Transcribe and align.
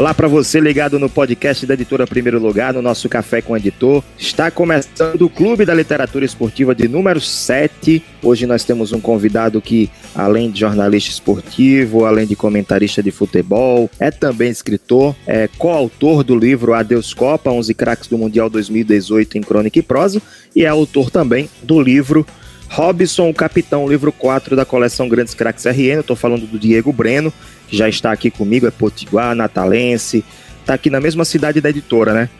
Olá 0.00 0.14
para 0.14 0.28
você 0.28 0.60
ligado 0.60 0.98
no 0.98 1.10
podcast 1.10 1.66
da 1.66 1.74
Editora 1.74 2.06
Primeiro 2.06 2.40
Lugar, 2.40 2.72
no 2.72 2.80
nosso 2.80 3.06
Café 3.06 3.42
com 3.42 3.54
Editor. 3.54 4.02
Está 4.16 4.50
começando 4.50 5.20
o 5.20 5.28
Clube 5.28 5.66
da 5.66 5.74
Literatura 5.74 6.24
Esportiva 6.24 6.74
de 6.74 6.88
número 6.88 7.20
7. 7.20 8.02
Hoje 8.22 8.46
nós 8.46 8.64
temos 8.64 8.92
um 8.92 9.00
convidado 9.00 9.60
que, 9.60 9.90
além 10.14 10.50
de 10.50 10.60
jornalista 10.60 11.10
esportivo, 11.10 12.06
além 12.06 12.26
de 12.26 12.34
comentarista 12.34 13.02
de 13.02 13.10
futebol, 13.10 13.90
é 14.00 14.10
também 14.10 14.48
escritor, 14.48 15.14
é 15.26 15.50
coautor 15.58 16.24
do 16.24 16.34
livro 16.34 16.72
Adeus 16.72 17.12
Copa, 17.12 17.50
11 17.50 17.74
craques 17.74 18.08
do 18.08 18.16
Mundial 18.16 18.48
2018 18.48 19.36
em 19.36 19.42
crônica 19.42 19.78
e 19.78 19.82
prosa, 19.82 20.22
e 20.56 20.64
é 20.64 20.68
autor 20.68 21.10
também 21.10 21.50
do 21.62 21.78
livro 21.78 22.26
Robson, 22.70 23.28
o 23.28 23.34
Capitão, 23.34 23.88
livro 23.88 24.12
4 24.12 24.54
da 24.54 24.64
coleção 24.64 25.08
Grandes 25.08 25.34
Craques 25.34 25.64
RN. 25.64 26.00
Estou 26.00 26.14
falando 26.14 26.46
do 26.46 26.56
Diego 26.56 26.92
Breno, 26.92 27.32
que 27.66 27.76
já 27.76 27.88
está 27.88 28.12
aqui 28.12 28.30
comigo, 28.30 28.64
é 28.64 28.70
potiguar, 28.70 29.34
natalense, 29.34 30.24
está 30.60 30.74
aqui 30.74 30.88
na 30.88 31.00
mesma 31.00 31.24
cidade 31.24 31.60
da 31.60 31.68
editora, 31.68 32.14
né? 32.14 32.30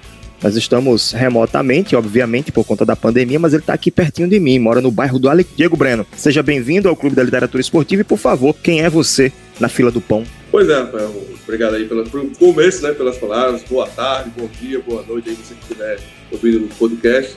Nós 0.41 0.55
estamos 0.55 1.11
remotamente, 1.11 1.97
obviamente, 1.97 2.53
por 2.53 2.65
conta 2.65 2.87
da 2.87 2.95
pandemia, 2.95 3.41
mas 3.41 3.53
ele 3.53 3.63
está 3.63 3.75
aqui 3.75 3.91
pertinho 3.91 4.29
de 4.29 4.39
mim, 4.39 4.59
mora 4.61 4.81
no 4.81 4.91
bairro 4.91 5.19
do 5.19 5.29
Ale... 5.29 5.45
Diego 5.57 5.77
Breno. 5.77 6.07
Seja 6.17 6.45
bem-vindo 6.45 6.89
ao 6.89 6.97
Clube 6.97 7.17
da 7.17 7.25
Literatura 7.25 7.61
Esportiva 7.61 8.03
e, 8.03 8.05
por 8.05 8.17
favor, 8.17 8.55
quem 8.55 8.83
é 8.83 8.89
você 8.89 9.33
na 9.59 9.69
fila 9.69 9.91
do 9.91 10.01
pão? 10.01 10.25
Pois 10.51 10.69
é, 10.69 10.79
Rafael. 10.79 11.13
Obrigado 11.43 11.75
aí 11.75 11.87
pelo, 11.87 12.09
pelo 12.09 12.31
começo, 12.31 12.83
né, 12.85 12.93
pelas 12.93 13.19
palavras. 13.19 13.63
Boa 13.69 13.89
tarde, 13.89 14.31
bom 14.39 14.49
dia, 14.61 14.81
boa 14.81 15.03
noite 15.03 15.29
aí, 15.29 15.35
você 15.35 15.55
que 15.55 15.63
estiver 15.63 15.99
ouvindo 16.31 16.61
no 16.61 16.69
podcast. 16.69 17.37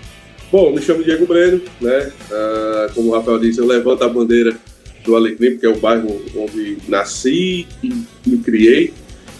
Bom, 0.53 0.71
me 0.71 0.79
chamo 0.79 1.03
Diego 1.03 1.25
Breno, 1.25 1.59
né? 1.81 2.11
Ah, 2.31 2.87
como 2.93 3.09
o 3.09 3.11
Rafael 3.13 3.39
disse, 3.39 3.57
eu 3.57 3.65
levanto 3.65 4.03
a 4.03 4.07
bandeira 4.07 4.55
do 5.03 5.15
Alecrim, 5.15 5.57
que 5.57 5.65
é 5.65 5.69
o 5.69 5.79
bairro 5.79 6.21
onde 6.35 6.77
nasci 6.87 7.65
e 7.81 8.03
me 8.23 8.37
criei, 8.37 8.93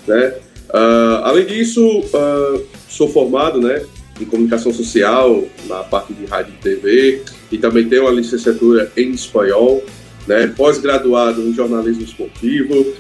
né? 0.08 0.34
Uh, 0.70 1.22
além 1.22 1.46
disso, 1.46 1.88
uh, 2.00 2.66
sou 2.90 3.08
formado, 3.08 3.62
né, 3.62 3.86
em 4.20 4.26
comunicação 4.26 4.74
social, 4.74 5.44
na 5.68 5.84
parte 5.84 6.16
de 6.16 6.26
rádio 6.26 6.52
e 6.56 6.64
TV, 6.64 7.22
e 7.52 7.60
também 7.60 7.88
tenho 7.88 8.06
uma 8.06 8.12
licenciatura 8.12 8.92
em 8.98 9.12
espanhol, 9.12 9.84
né, 10.26 10.48
pós-graduado 10.48 11.44
em 11.44 11.54
jornalismo 11.54 12.02
esportivo. 12.02 12.92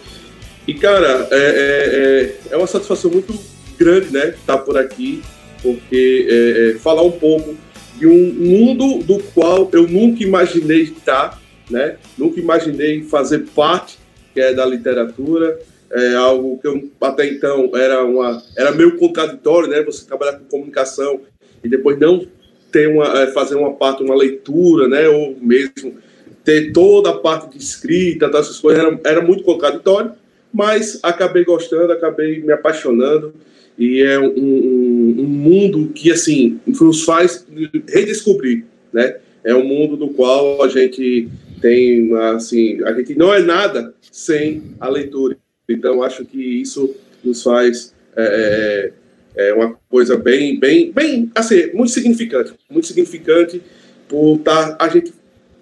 E, 0.68 0.76
cara, 0.76 1.28
é, 1.32 1.36
é, 1.36 2.46
é, 2.52 2.54
é 2.54 2.58
uma 2.58 2.68
satisfação 2.68 3.10
muito 3.10 3.34
grande, 3.76 4.14
né, 4.14 4.36
estar 4.40 4.60
por 4.60 4.78
aqui, 4.78 5.24
porque 5.64 6.28
é, 6.30 6.76
é, 6.76 6.80
falar 6.80 7.02
um 7.02 7.12
pouco 7.12 7.56
de 7.98 8.08
um 8.08 8.34
mundo 8.34 9.04
do 9.04 9.20
qual 9.34 9.70
eu 9.72 9.88
nunca 9.88 10.24
imaginei 10.24 10.84
estar, 10.84 11.42
né? 11.70 11.98
Nunca 12.18 12.40
imaginei 12.40 13.04
fazer 13.04 13.46
parte, 13.56 13.98
que 14.34 14.42
é 14.42 14.54
da 14.54 14.66
literatura, 14.66 15.60
é 15.92 16.16
algo 16.16 16.58
que 16.58 16.68
eu 16.68 16.90
até 17.00 17.28
então 17.28 17.70
era 17.76 18.04
uma 18.04 18.42
era 18.58 18.72
meio 18.72 18.98
contraditório, 18.98 19.70
né? 19.70 19.84
Você 19.84 20.06
trabalhar 20.06 20.34
com 20.34 20.46
comunicação 20.46 21.22
e 21.64 21.70
depois 21.70 22.00
não 22.00 22.26
ter 22.72 22.88
uma 22.88 23.22
é, 23.22 23.28
fazer 23.28 23.56
uma 23.56 23.74
parte 23.74 24.04
uma 24.04 24.16
leitura, 24.16 24.88
né? 24.88 25.08
Ou 25.08 25.38
mesmo 25.40 25.96
ter 26.44 26.72
toda 26.74 27.12
a 27.12 27.18
parte 27.18 27.58
de 27.58 27.64
escrita, 27.64 28.26
essas 28.26 28.60
coisas 28.60 28.84
era, 28.84 29.00
era 29.06 29.22
muito 29.22 29.44
contraditório, 29.44 30.12
mas 30.52 31.00
acabei 31.02 31.46
gostando, 31.46 31.94
acabei 31.94 32.42
me 32.42 32.52
apaixonando 32.52 33.34
e 33.78 34.02
é 34.02 34.20
um, 34.20 34.28
um, 34.28 35.16
um 35.20 35.24
mundo 35.24 35.92
que 35.94 36.12
assim 36.12 36.60
nos 36.66 37.04
faz 37.04 37.46
redescobrir, 37.90 38.66
né? 38.92 39.18
É 39.44 39.54
um 39.54 39.66
mundo 39.66 39.98
do 39.98 40.10
qual 40.10 40.64
a 40.64 40.68
gente 40.68 41.28
tem 41.62 42.14
assim, 42.36 42.82
a 42.84 42.94
gente 42.94 43.16
não 43.16 43.34
é 43.34 43.42
nada 43.42 43.94
sem 44.12 44.64
a 44.80 44.88
leitura. 44.88 45.38
Então 45.68 46.04
acho 46.04 46.24
que 46.26 46.38
isso 46.38 46.94
nos 47.24 47.42
faz 47.42 47.94
é, 48.16 48.92
é, 49.36 49.50
é 49.50 49.54
uma 49.54 49.76
coisa 49.90 50.16
bem, 50.16 50.60
bem, 50.60 50.92
bem, 50.92 51.32
assim, 51.34 51.72
muito 51.74 51.92
significante, 51.92 52.54
muito 52.70 52.88
significante 52.88 53.62
por 54.08 54.38
tá, 54.40 54.78
a 54.80 54.88
gente 54.90 55.14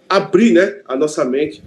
abrir, 0.09 0.51
né, 0.51 0.79
a 0.85 0.95
nossa 0.95 1.23
mente. 1.23 1.63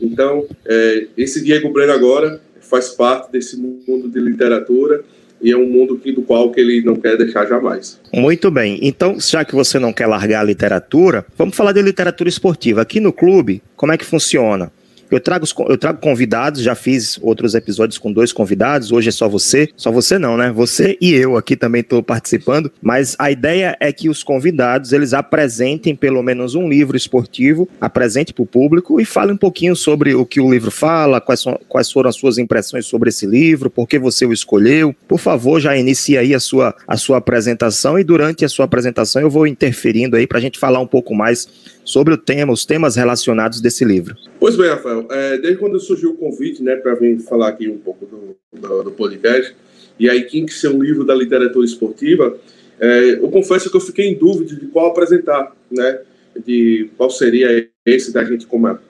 Então 0.00 0.46
é, 0.66 1.06
esse 1.16 1.42
Diego 1.42 1.72
Breno 1.72 1.92
agora 1.92 2.40
faz 2.60 2.90
parte 2.90 3.32
desse 3.32 3.56
mundo 3.56 4.08
de 4.08 4.20
literatura 4.20 5.02
e 5.42 5.52
é 5.52 5.56
um 5.56 5.68
mundo 5.68 5.96
que, 5.96 6.12
do 6.12 6.22
qual 6.22 6.50
que 6.50 6.60
ele 6.60 6.82
não 6.82 6.96
quer 6.96 7.16
deixar 7.16 7.46
jamais. 7.46 8.00
Muito 8.12 8.50
bem. 8.50 8.78
Então, 8.82 9.18
já 9.18 9.44
que 9.44 9.54
você 9.54 9.78
não 9.78 9.92
quer 9.92 10.06
largar 10.06 10.40
a 10.40 10.44
literatura, 10.44 11.24
vamos 11.36 11.56
falar 11.56 11.72
de 11.72 11.82
literatura 11.82 12.28
esportiva. 12.28 12.82
Aqui 12.82 13.00
no 13.00 13.12
clube, 13.12 13.62
como 13.76 13.92
é 13.92 13.96
que 13.96 14.04
funciona? 14.04 14.70
Eu 15.10 15.20
trago, 15.20 15.44
eu 15.68 15.76
trago 15.76 16.00
convidados, 16.00 16.62
já 16.62 16.74
fiz 16.74 17.18
outros 17.20 17.54
episódios 17.54 17.98
com 17.98 18.12
dois 18.12 18.32
convidados, 18.32 18.92
hoje 18.92 19.08
é 19.08 19.12
só 19.12 19.28
você. 19.28 19.68
Só 19.76 19.90
você 19.90 20.18
não, 20.18 20.36
né? 20.36 20.52
Você 20.52 20.96
e 21.00 21.12
eu 21.12 21.36
aqui 21.36 21.56
também 21.56 21.80
estou 21.80 22.02
participando, 22.02 22.70
mas 22.80 23.16
a 23.18 23.30
ideia 23.30 23.76
é 23.80 23.92
que 23.92 24.08
os 24.08 24.22
convidados 24.22 24.92
eles 24.92 25.12
apresentem 25.12 25.94
pelo 25.96 26.22
menos 26.22 26.54
um 26.54 26.68
livro 26.68 26.96
esportivo, 26.96 27.68
apresente 27.80 28.32
para 28.32 28.42
o 28.42 28.46
público 28.46 29.00
e 29.00 29.04
fale 29.04 29.32
um 29.32 29.36
pouquinho 29.36 29.74
sobre 29.74 30.14
o 30.14 30.24
que 30.24 30.40
o 30.40 30.50
livro 30.50 30.70
fala, 30.70 31.20
quais, 31.20 31.40
são, 31.40 31.58
quais 31.68 31.90
foram 31.90 32.08
as 32.08 32.16
suas 32.16 32.38
impressões 32.38 32.86
sobre 32.86 33.08
esse 33.08 33.26
livro, 33.26 33.70
por 33.70 33.88
que 33.88 33.98
você 33.98 34.24
o 34.24 34.32
escolheu. 34.32 34.94
Por 35.08 35.18
favor, 35.18 35.60
já 35.60 35.76
inicie 35.76 36.16
aí 36.16 36.34
a 36.34 36.40
sua, 36.40 36.74
a 36.86 36.96
sua 36.96 37.18
apresentação 37.18 37.98
e 37.98 38.04
durante 38.04 38.44
a 38.44 38.48
sua 38.48 38.64
apresentação 38.64 39.20
eu 39.22 39.30
vou 39.30 39.46
interferindo 39.46 40.16
aí 40.16 40.26
para 40.26 40.38
a 40.38 40.40
gente 40.40 40.58
falar 40.58 40.80
um 40.80 40.86
pouco 40.86 41.14
mais 41.14 41.48
sobre 41.84 42.14
o 42.14 42.16
tema, 42.16 42.52
os 42.52 42.64
temas 42.64 42.96
relacionados 42.96 43.60
desse 43.60 43.84
livro. 43.84 44.16
Pois 44.38 44.56
bem, 44.56 44.68
Rafael, 44.68 45.06
é, 45.10 45.38
desde 45.38 45.58
quando 45.58 45.78
surgiu 45.80 46.10
o 46.10 46.16
convite, 46.16 46.62
né, 46.62 46.76
para 46.76 46.94
vir 46.94 47.18
falar 47.20 47.48
aqui 47.48 47.68
um 47.68 47.78
pouco 47.78 48.06
do, 48.06 48.36
do, 48.58 48.82
do, 48.84 48.90
podcast, 48.92 49.54
e 49.98 50.08
aí 50.08 50.22
quem 50.24 50.46
que 50.46 50.54
ser 50.54 50.68
um 50.68 50.82
livro 50.82 51.04
da 51.04 51.14
literatura 51.14 51.64
esportiva, 51.64 52.38
é, 52.78 53.14
eu 53.14 53.28
confesso 53.28 53.70
que 53.70 53.76
eu 53.76 53.80
fiquei 53.80 54.06
em 54.06 54.14
dúvida 54.14 54.54
de 54.54 54.66
qual 54.66 54.86
apresentar, 54.86 55.54
né, 55.70 56.00
de 56.44 56.88
qual 56.96 57.10
seria 57.10 57.68
esse 57.84 58.12
da 58.12 58.24
gente 58.24 58.46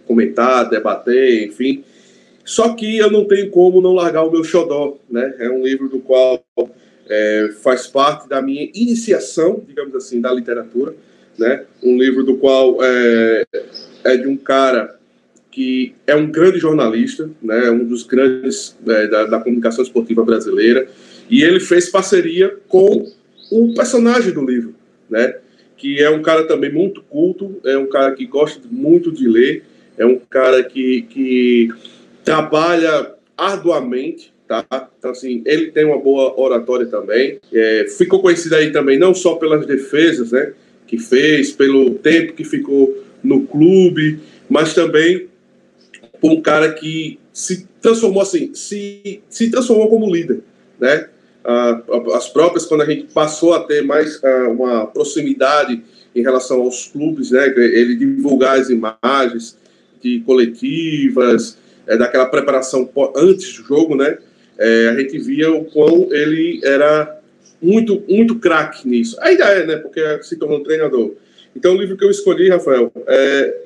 comentar, 0.06 0.68
debater, 0.68 1.46
enfim. 1.46 1.82
Só 2.44 2.74
que 2.74 2.98
eu 2.98 3.10
não 3.10 3.24
tenho 3.24 3.50
como 3.50 3.80
não 3.80 3.94
largar 3.94 4.24
o 4.24 4.30
meu 4.30 4.44
xodó, 4.44 4.98
né, 5.10 5.34
é 5.38 5.48
um 5.50 5.62
livro 5.62 5.88
do 5.88 6.00
qual 6.00 6.44
é, 7.08 7.50
faz 7.62 7.86
parte 7.86 8.28
da 8.28 8.40
minha 8.40 8.70
iniciação, 8.74 9.62
digamos 9.66 9.94
assim, 9.94 10.20
da 10.20 10.32
literatura, 10.32 10.94
né? 11.40 11.64
Um 11.82 11.98
livro 11.98 12.22
do 12.22 12.36
qual 12.36 12.78
é, 12.82 13.44
é 14.04 14.16
de 14.16 14.28
um 14.28 14.36
cara 14.36 15.00
que 15.50 15.94
é 16.06 16.14
um 16.14 16.30
grande 16.30 16.58
jornalista, 16.58 17.28
né? 17.42 17.70
Um 17.70 17.84
dos 17.84 18.04
grandes 18.04 18.76
é, 18.86 19.06
da, 19.08 19.24
da 19.24 19.40
comunicação 19.40 19.82
esportiva 19.82 20.24
brasileira 20.24 20.86
e 21.28 21.42
ele 21.42 21.60
fez 21.60 21.88
parceria 21.88 22.56
com 22.68 23.10
o 23.50 23.74
personagem 23.74 24.32
do 24.32 24.44
livro, 24.44 24.74
né? 25.08 25.34
Que 25.76 26.00
é 26.02 26.10
um 26.10 26.22
cara 26.22 26.44
também 26.44 26.70
muito 26.70 27.02
culto, 27.02 27.60
é 27.64 27.76
um 27.78 27.86
cara 27.86 28.12
que 28.14 28.26
gosta 28.26 28.60
muito 28.70 29.10
de 29.10 29.26
ler, 29.26 29.64
é 29.96 30.04
um 30.04 30.18
cara 30.18 30.62
que, 30.62 31.02
que 31.02 31.68
trabalha 32.22 33.14
arduamente, 33.36 34.32
tá? 34.46 34.64
Então, 34.98 35.12
assim, 35.12 35.42
ele 35.46 35.70
tem 35.70 35.86
uma 35.86 35.98
boa 35.98 36.38
oratória 36.38 36.86
também. 36.86 37.40
É, 37.52 37.86
ficou 37.96 38.20
conhecido 38.20 38.56
aí 38.56 38.70
também 38.70 38.98
não 38.98 39.14
só 39.14 39.36
pelas 39.36 39.66
defesas, 39.66 40.32
né? 40.32 40.52
Que 40.90 40.98
fez, 40.98 41.52
pelo 41.52 41.94
tempo 41.94 42.32
que 42.32 42.42
ficou 42.42 43.00
no 43.22 43.46
clube, 43.46 44.18
mas 44.48 44.74
também 44.74 45.28
por 46.20 46.32
um 46.32 46.40
cara 46.40 46.72
que 46.72 47.20
se 47.32 47.68
transformou 47.80 48.20
assim, 48.20 48.52
se, 48.54 49.22
se 49.30 49.48
transformou 49.48 49.88
como 49.88 50.12
líder, 50.12 50.40
né? 50.81 51.08
as 52.12 52.28
próprias, 52.28 52.66
quando 52.66 52.82
a 52.82 52.84
gente 52.84 53.04
passou 53.14 53.54
a 53.54 53.62
ter 53.62 53.82
mais 53.82 54.20
uma 54.50 54.87
proximidade 54.87 55.81
em 56.14 56.22
relação 56.22 56.60
aos 56.60 56.88
clubes, 56.88 57.31
né? 57.31 57.46
Ele 57.56 57.96
divulgar 57.96 58.58
as 58.58 58.69
imagens 58.69 59.56
de 60.02 60.20
coletivas, 60.20 61.56
é, 61.86 61.96
daquela 61.96 62.26
preparação 62.26 62.90
antes 63.16 63.56
do 63.56 63.64
jogo, 63.64 63.94
né? 63.94 64.19
É, 64.58 64.88
a 64.88 65.00
gente 65.00 65.19
via 65.19 65.50
o 65.50 65.64
quão 65.64 66.08
ele 66.10 66.60
era 66.62 67.19
muito, 67.60 68.02
muito 68.08 68.38
craque 68.38 68.88
nisso. 68.88 69.16
Ainda 69.20 69.44
é, 69.44 69.66
né? 69.66 69.76
Porque 69.76 70.22
se 70.22 70.36
tornou 70.36 70.62
treinador. 70.62 71.14
Então, 71.54 71.74
o 71.74 71.80
livro 71.80 71.96
que 71.96 72.04
eu 72.04 72.10
escolhi, 72.10 72.48
Rafael, 72.48 72.92
é, 73.06 73.56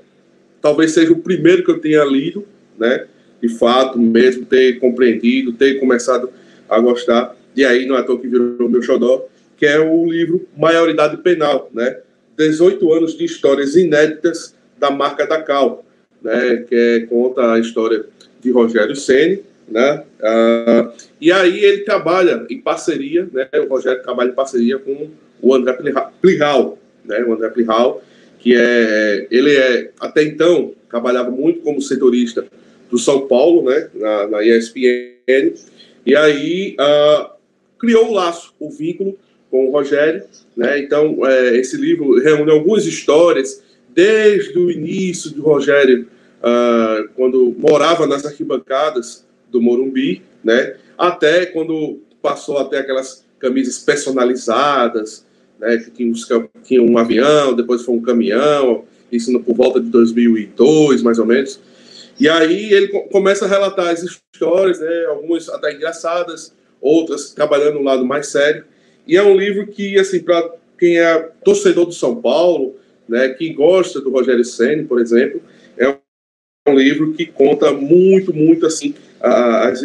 talvez 0.60 0.92
seja 0.92 1.12
o 1.12 1.18
primeiro 1.18 1.64
que 1.64 1.70
eu 1.70 1.78
tenha 1.78 2.04
lido, 2.04 2.44
né? 2.78 3.06
De 3.40 3.48
fato, 3.48 3.98
mesmo 3.98 4.46
ter 4.46 4.78
compreendido, 4.78 5.52
ter 5.52 5.78
começado 5.78 6.30
a 6.68 6.78
gostar. 6.80 7.36
E 7.54 7.64
aí, 7.64 7.86
não 7.86 7.96
é 7.96 8.02
toa 8.02 8.18
que 8.18 8.26
virou 8.26 8.68
meu 8.68 8.82
xodó, 8.82 9.26
que 9.56 9.66
é 9.66 9.78
o 9.78 10.10
livro 10.10 10.46
Maioridade 10.56 11.18
Penal, 11.18 11.70
né? 11.72 11.98
18 12.36 12.92
anos 12.92 13.16
de 13.16 13.24
histórias 13.24 13.76
inéditas 13.76 14.54
da 14.78 14.90
marca 14.90 15.26
da 15.26 15.40
Cal, 15.40 15.84
né? 16.22 16.64
Que 16.68 16.74
é, 16.74 17.00
conta 17.00 17.52
a 17.52 17.58
história 17.58 18.04
de 18.40 18.50
Rogério 18.50 18.96
Ceni, 18.96 19.42
né? 19.68 20.04
Ah, 20.22 20.92
E 21.20 21.32
aí 21.32 21.64
ele 21.64 21.78
trabalha 21.78 22.46
em 22.50 22.60
parceria, 22.60 23.28
né? 23.32 23.48
O 23.54 23.68
Rogério 23.68 24.02
trabalha 24.02 24.30
em 24.30 24.34
parceria 24.34 24.78
com 24.78 25.10
o 25.40 25.54
André 25.54 25.76
Plihal, 26.20 26.78
né? 27.04 27.24
O 27.24 27.32
André 27.32 27.48
Plihal, 27.50 28.02
que 28.38 28.54
é 28.56 29.26
ele 29.30 29.56
é 29.56 29.90
até 30.00 30.22
então 30.22 30.72
trabalhava 30.88 31.30
muito 31.30 31.60
como 31.60 31.80
setorista 31.80 32.46
do 32.90 32.98
São 32.98 33.26
Paulo, 33.26 33.68
né? 33.68 33.88
Na, 33.94 34.28
na 34.28 34.44
ESPN. 34.44 35.54
E 36.06 36.14
aí 36.14 36.76
uh, 36.78 37.30
criou 37.78 38.10
o 38.10 38.12
laço, 38.12 38.54
o 38.60 38.70
vínculo 38.70 39.18
com 39.50 39.66
o 39.66 39.70
Rogério, 39.70 40.24
né? 40.56 40.78
Então 40.78 41.26
é, 41.26 41.56
esse 41.56 41.76
livro 41.76 42.20
reúne 42.20 42.50
algumas 42.50 42.84
histórias 42.86 43.62
desde 43.94 44.58
o 44.58 44.70
início 44.70 45.30
do 45.30 45.42
Rogério, 45.42 46.08
uh, 46.40 47.08
quando 47.14 47.54
morava 47.56 48.06
nas 48.06 48.26
arquibancadas 48.26 49.23
do 49.54 49.62
Morumbi, 49.62 50.20
né? 50.42 50.74
até 50.98 51.46
quando 51.46 52.00
passou 52.20 52.58
até 52.58 52.78
aquelas 52.78 53.24
camisas 53.38 53.78
personalizadas, 53.78 55.24
né, 55.58 55.76
que 55.78 55.90
tinha, 55.90 56.10
uns, 56.10 56.26
tinha 56.64 56.82
um 56.82 56.98
avião, 56.98 57.54
depois 57.54 57.82
foi 57.82 57.94
um 57.94 58.02
caminhão, 58.02 58.84
isso 59.12 59.30
no, 59.30 59.42
por 59.42 59.54
volta 59.54 59.80
de 59.80 59.88
2002, 59.90 61.02
mais 61.02 61.18
ou 61.18 61.26
menos. 61.26 61.60
E 62.18 62.28
aí 62.28 62.72
ele 62.72 62.88
começa 63.10 63.44
a 63.44 63.48
relatar 63.48 63.88
as 63.88 64.02
histórias, 64.02 64.80
né, 64.80 65.04
algumas 65.06 65.48
até 65.48 65.72
engraçadas, 65.72 66.54
outras 66.80 67.30
trabalhando 67.32 67.78
um 67.78 67.84
lado 67.84 68.04
mais 68.04 68.28
sério. 68.28 68.64
E 69.06 69.16
é 69.16 69.22
um 69.22 69.36
livro 69.36 69.66
que, 69.66 69.98
assim, 69.98 70.20
para 70.20 70.50
quem 70.78 70.98
é 70.98 71.30
torcedor 71.44 71.86
do 71.86 71.92
São 71.92 72.16
Paulo, 72.16 72.76
né, 73.08 73.28
que 73.28 73.52
gosta 73.52 74.00
do 74.00 74.10
Rogério 74.10 74.44
Ceni, 74.44 74.84
por 74.84 75.00
exemplo, 75.00 75.40
é 75.76 75.94
um 76.66 76.74
livro 76.74 77.12
que 77.12 77.26
conta 77.26 77.72
muito, 77.72 78.32
muito, 78.32 78.64
assim, 78.64 78.94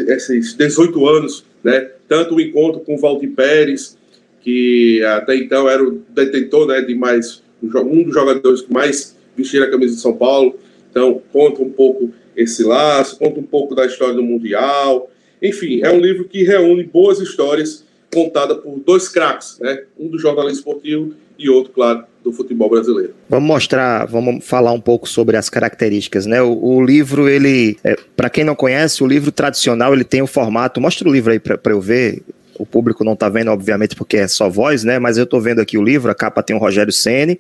esses 0.08 0.54
18 0.54 1.08
anos, 1.08 1.46
né? 1.64 1.90
Tanto 2.08 2.36
o 2.36 2.42
encontro 2.42 2.82
com 2.82 2.96
o 2.96 2.98
Valdir 2.98 3.32
Pérez, 3.32 3.98
que 4.42 5.04
até 5.04 5.36
então 5.36 5.70
era 5.70 5.84
o 5.84 6.02
detentor 6.10 6.68
né, 6.68 6.82
de 6.82 6.96
mais 6.96 7.44
um 7.62 8.04
dos 8.04 8.14
jogadores 8.14 8.62
que 8.62 8.74
mais 8.74 9.16
vestiram 9.36 9.68
a 9.68 9.72
camisa 9.72 9.96
de 9.96 10.02
São 10.02 10.16
Paulo. 10.16 10.58
Então, 10.90 11.22
conta 11.32 11.62
um 11.62 11.70
pouco 11.70 12.12
esse 12.36 12.64
laço, 12.64 13.18
conta 13.18 13.40
um 13.40 13.44
pouco 13.44 13.76
da 13.76 13.86
história 13.86 14.14
do 14.14 14.24
Mundial. 14.24 15.10
Enfim, 15.42 15.82
é 15.84 15.92
um 15.92 16.00
livro 16.00 16.26
que 16.26 16.44
reúne 16.44 16.84
boas 16.84 17.20
histórias 17.20 17.86
contadas 18.12 18.58
por 18.58 18.80
dois 18.80 19.08
craques, 19.08 19.60
né? 19.60 19.84
Um 19.98 20.08
do 20.08 20.18
jornalismo 20.18 20.60
esportivo 20.60 21.14
e 21.40 21.50
outro, 21.50 21.72
claro, 21.72 22.04
do 22.24 22.34
futebol 22.34 22.70
brasileiro. 22.70 23.14
Vamos 23.30 23.48
mostrar, 23.48 24.06
vamos 24.06 24.46
falar 24.46 24.74
um 24.74 24.82
pouco 24.82 25.08
sobre 25.08 25.38
as 25.38 25.50
características, 25.50 26.26
né? 26.26 26.42
O, 26.42 26.54
o 26.62 26.84
livro, 26.84 27.30
ele, 27.30 27.78
é, 27.84 27.96
para 28.16 28.30
quem 28.30 28.44
não 28.44 28.56
conhece, 28.56 29.02
o 29.04 29.08
livro 29.08 29.32
tradicional, 29.32 29.94
ele 29.94 30.04
tem 30.04 30.22
o 30.22 30.28
formato. 30.28 30.82
Mostra 30.82 31.08
o 31.08 31.12
livro 31.12 31.32
aí 31.32 31.40
para 31.40 31.72
eu 31.72 31.80
ver. 31.80 32.22
O 32.60 32.66
público 32.66 33.06
não 33.06 33.14
está 33.14 33.30
vendo, 33.30 33.52
obviamente, 33.52 33.96
porque 33.96 34.18
é 34.18 34.28
só 34.28 34.50
voz, 34.50 34.84
né? 34.84 35.00
Mas 35.00 35.18
eu 35.18 35.24
estou 35.24 35.40
vendo 35.40 35.62
aqui 35.62 35.78
o 35.78 35.82
livro. 35.82 36.12
A 36.12 36.16
capa 36.16 36.44
tem 36.44 36.54
o 36.54 36.60
Rogério 36.60 36.92
Ceni, 36.92 37.40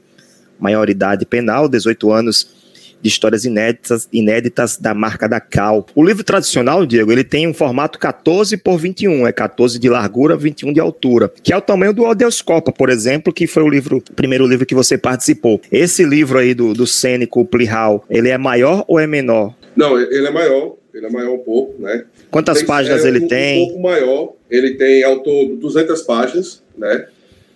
maioridade 0.58 1.26
penal, 1.26 1.68
18 1.68 2.12
anos 2.12 2.59
de 3.02 3.10
histórias 3.10 3.46
inéditas, 3.46 4.08
inéditas 4.12 4.78
da 4.78 4.94
marca 4.94 5.28
da 5.28 5.40
Cal. 5.40 5.86
O 5.96 6.04
livro 6.04 6.24
tradicional, 6.24 6.86
Diego, 6.86 7.12
ele 7.12 7.24
tem 7.24 7.48
um 7.48 7.54
formato 7.54 7.98
14 8.00 8.58
por 8.58 8.78
21, 8.78 9.28
é 9.28 9.32
14 9.32 9.80
de 9.80 9.90
largura, 9.90 10.36
21 10.36 10.74
de 10.74 10.80
altura, 10.80 11.32
que 11.42 11.54
é 11.54 11.58
o 11.58 11.62
tamanho 11.62 11.94
do 11.94 12.04
Odeuscopa, 12.04 12.72
por 12.72 12.90
exemplo, 12.90 13.34
que 13.34 13.48
foi 13.48 13.64
o 13.64 13.70
livro, 13.70 13.98
o 13.98 14.14
primeiro 14.14 14.48
livro 14.48 14.66
que 14.66 14.76
você 14.76 14.98
participou. 14.98 15.62
Esse 15.72 16.04
livro 16.04 16.38
aí 16.38 16.54
do, 16.54 16.74
do 16.74 16.86
Cênico 16.86 17.46
Plihal, 17.46 18.06
ele 18.10 18.30
é 18.30 18.38
maior 18.38 18.84
ou 18.88 19.00
é 19.00 19.08
menor? 19.08 19.56
Não, 19.76 20.00
ele 20.00 20.28
é 20.28 20.32
maior, 20.32 20.76
ele 20.94 21.06
é 21.06 21.10
maior 21.10 21.34
um 21.34 21.40
pouco, 21.40 21.82
né? 21.82 22.06
Quantas 22.30 22.60
tem, 22.60 22.68
páginas 22.68 23.06
é, 23.06 23.08
ele 23.08 23.26
um, 23.26 23.28
tem? 23.28 23.64
Um 23.64 23.68
pouco 23.68 23.82
maior, 23.82 24.34
ele 24.50 24.76
tem 24.76 25.04
ao 25.04 25.20
todo 25.20 25.56
200 25.56 26.02
páginas, 26.04 26.64
né? 26.78 27.08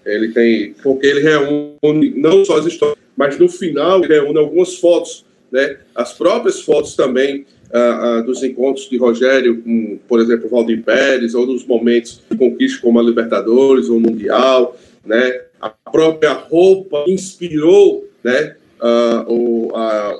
Ele 0.05 0.29
tem, 0.29 0.73
porque 0.83 1.07
ele 1.07 1.21
reúne 1.21 2.13
não 2.15 2.43
só 2.43 2.57
as 2.57 2.65
histórias, 2.65 2.97
mas 3.15 3.37
no 3.37 3.47
final 3.47 4.03
ele 4.03 4.13
reúne 4.13 4.37
algumas 4.37 4.75
fotos 4.75 5.25
né? 5.53 5.77
As 5.93 6.13
próprias 6.13 6.61
fotos 6.61 6.95
também 6.95 7.45
uh, 7.71 8.21
uh, 8.21 8.25
dos 8.25 8.41
encontros 8.41 8.89
de 8.89 8.97
Rogério 8.97 9.61
com, 9.61 9.99
por 10.07 10.19
exemplo, 10.19 10.49
Valdir 10.49 10.81
Pérez, 10.81 11.35
ou 11.35 11.45
dos 11.45 11.63
momentos 11.63 12.19
de 12.29 12.35
conquista 12.35 12.81
como 12.81 12.99
a 12.99 13.03
Libertadores 13.03 13.87
ou 13.87 13.99
Mundial, 13.99 14.75
né? 15.05 15.41
A 15.61 15.69
própria 15.69 16.33
roupa 16.33 17.05
inspirou, 17.07 18.09
né? 18.23 18.55
Uh, 18.81 19.31
o, 19.31 19.71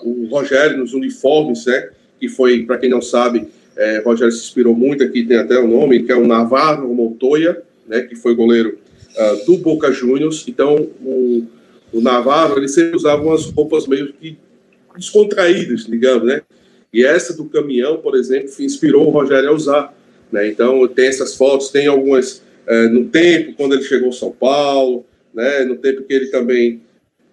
o 0.04 0.28
Rogério 0.28 0.78
nos 0.78 0.94
uniformes, 0.94 1.66
né? 1.66 1.90
Que 2.20 2.30
foi, 2.30 2.64
para 2.64 2.78
quem 2.78 2.90
não 2.90 3.02
sabe, 3.02 3.48
é, 3.76 4.04
Rogério 4.06 4.32
se 4.32 4.46
inspirou 4.46 4.76
muito 4.76 5.04
aqui, 5.04 5.26
tem 5.26 5.38
até 5.38 5.58
o 5.58 5.68
nome, 5.68 6.04
que 6.04 6.12
é 6.12 6.16
o 6.16 6.28
Navarro 6.28 6.94
Montoya, 6.94 7.60
né? 7.88 8.02
Que 8.02 8.16
foi 8.16 8.36
goleiro 8.36 8.78
do 9.46 9.58
Boca 9.58 9.92
Juniors. 9.92 10.46
Então, 10.48 10.76
o, 11.04 11.46
o 11.92 12.02
Navarro, 12.02 12.58
ele 12.58 12.68
sempre 12.68 12.96
usava 12.96 13.22
umas 13.22 13.46
roupas 13.46 13.86
meio 13.86 14.14
que 14.14 14.38
descontraídas, 14.98 15.86
digamos, 15.86 16.28
né? 16.28 16.42
E 16.94 17.04
essa 17.04 17.36
do 17.36 17.46
caminhão, 17.46 17.98
por 17.98 18.16
exemplo, 18.16 18.50
inspirou 18.60 19.08
o 19.08 19.10
Rogério 19.10 19.50
a 19.50 19.54
usar. 19.54 19.98
Né? 20.32 20.48
Então, 20.48 20.88
tem 20.88 21.08
essas 21.08 21.36
fotos, 21.36 21.70
tem 21.70 21.88
algumas 21.88 22.44
é, 22.68 22.88
no 22.88 23.06
tempo, 23.06 23.54
quando 23.54 23.74
ele 23.74 23.84
chegou 23.84 24.08
ao 24.08 24.14
São 24.14 24.32
Paulo, 24.32 25.04
né? 25.34 25.64
no 25.64 25.76
tempo 25.78 26.04
que 26.04 26.14
ele 26.14 26.28
também 26.28 26.82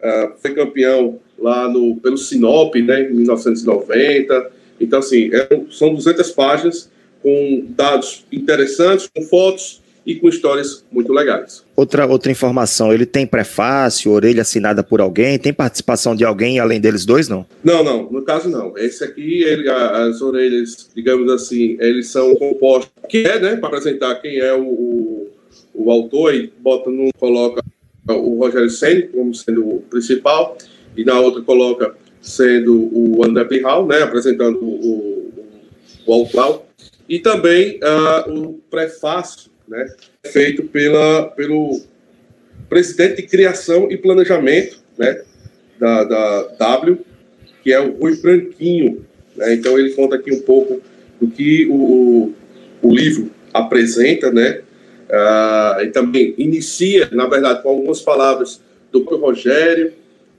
uh, 0.03 0.33
foi 0.39 0.55
campeão 0.55 1.21
lá 1.39 1.69
no, 1.69 1.97
pelo 1.97 2.17
Sinop, 2.17 2.75
né? 2.77 3.03
em 3.03 3.15
1990. 3.15 4.51
Então, 4.81 4.99
assim, 4.99 5.31
é, 5.33 5.47
são 5.71 5.95
200 5.95 6.31
páginas 6.31 6.91
com 7.23 7.67
dados 7.69 8.25
interessantes, 8.33 9.11
com 9.15 9.23
fotos 9.23 9.83
e 10.11 10.17
com 10.17 10.29
histórias 10.29 10.85
muito 10.91 11.13
legais. 11.13 11.65
Outra, 11.77 12.05
outra 12.05 12.33
informação, 12.33 12.93
ele 12.93 13.07
tem 13.07 13.25
prefácio, 13.25 14.11
orelha 14.11 14.43
assinada 14.43 14.83
por 14.83 15.01
alguém, 15.01 15.39
tem 15.39 15.53
participação 15.53 16.17
de 16.17 16.25
alguém 16.25 16.59
além 16.59 16.81
deles 16.81 17.05
dois, 17.05 17.29
não? 17.29 17.47
Não, 17.63 17.85
não, 17.85 18.11
no 18.11 18.23
caso 18.23 18.49
não. 18.49 18.77
Esse 18.77 19.05
aqui, 19.05 19.45
ele, 19.45 19.69
as 19.71 20.21
orelhas, 20.21 20.91
digamos 20.95 21.31
assim, 21.31 21.77
eles 21.79 22.09
são 22.09 22.35
compostos, 22.35 22.91
que 23.09 23.19
é, 23.19 23.39
né, 23.39 23.57
para 23.57 23.69
apresentar 23.69 24.17
quem 24.17 24.39
é 24.39 24.53
o, 24.53 24.65
o, 24.65 25.31
o 25.75 25.91
autor, 25.93 26.35
e 26.35 26.53
bota 26.59 26.91
num, 26.91 27.11
coloca 27.17 27.63
o 28.09 28.41
Rogério 28.41 28.69
Senni 28.69 29.03
como 29.03 29.33
sendo 29.33 29.65
o 29.65 29.81
principal, 29.83 30.59
e 30.97 31.05
na 31.05 31.21
outra 31.21 31.41
coloca 31.43 31.95
sendo 32.21 32.91
o 32.93 33.25
André 33.25 33.45
Pirral, 33.45 33.87
né, 33.87 34.03
apresentando 34.03 34.59
o, 34.61 34.75
o, 34.75 35.33
o 36.07 36.13
autor, 36.13 36.65
e 37.09 37.21
também 37.21 37.79
uh, 37.79 38.33
o 38.33 38.61
prefácio 38.69 39.50
né, 39.71 39.87
feito 40.27 40.65
pela, 40.65 41.29
pelo 41.29 41.81
presidente 42.69 43.23
de 43.23 43.29
criação 43.29 43.91
e 43.91 43.97
planejamento 43.97 44.81
né, 44.99 45.23
da, 45.79 46.05
da 46.05 46.43
W, 46.59 46.99
que 47.63 47.73
é 47.73 47.79
o 47.81 47.93
Rui 47.93 48.17
Branquinho. 48.17 49.07
Né, 49.37 49.55
então, 49.55 49.79
ele 49.79 49.91
conta 49.91 50.17
aqui 50.17 50.33
um 50.33 50.41
pouco 50.41 50.83
do 51.21 51.29
que 51.29 51.69
o, 51.71 52.33
o 52.83 52.95
livro 52.95 53.31
apresenta, 53.55 54.33
né, 54.33 54.63
uh, 55.09 55.83
e 55.83 55.91
também 55.91 56.35
inicia, 56.37 57.09
na 57.13 57.27
verdade, 57.27 57.63
com 57.63 57.69
algumas 57.69 58.01
palavras 58.01 58.61
do 58.91 59.03
próprio 59.03 59.29
Rogério 59.29 59.93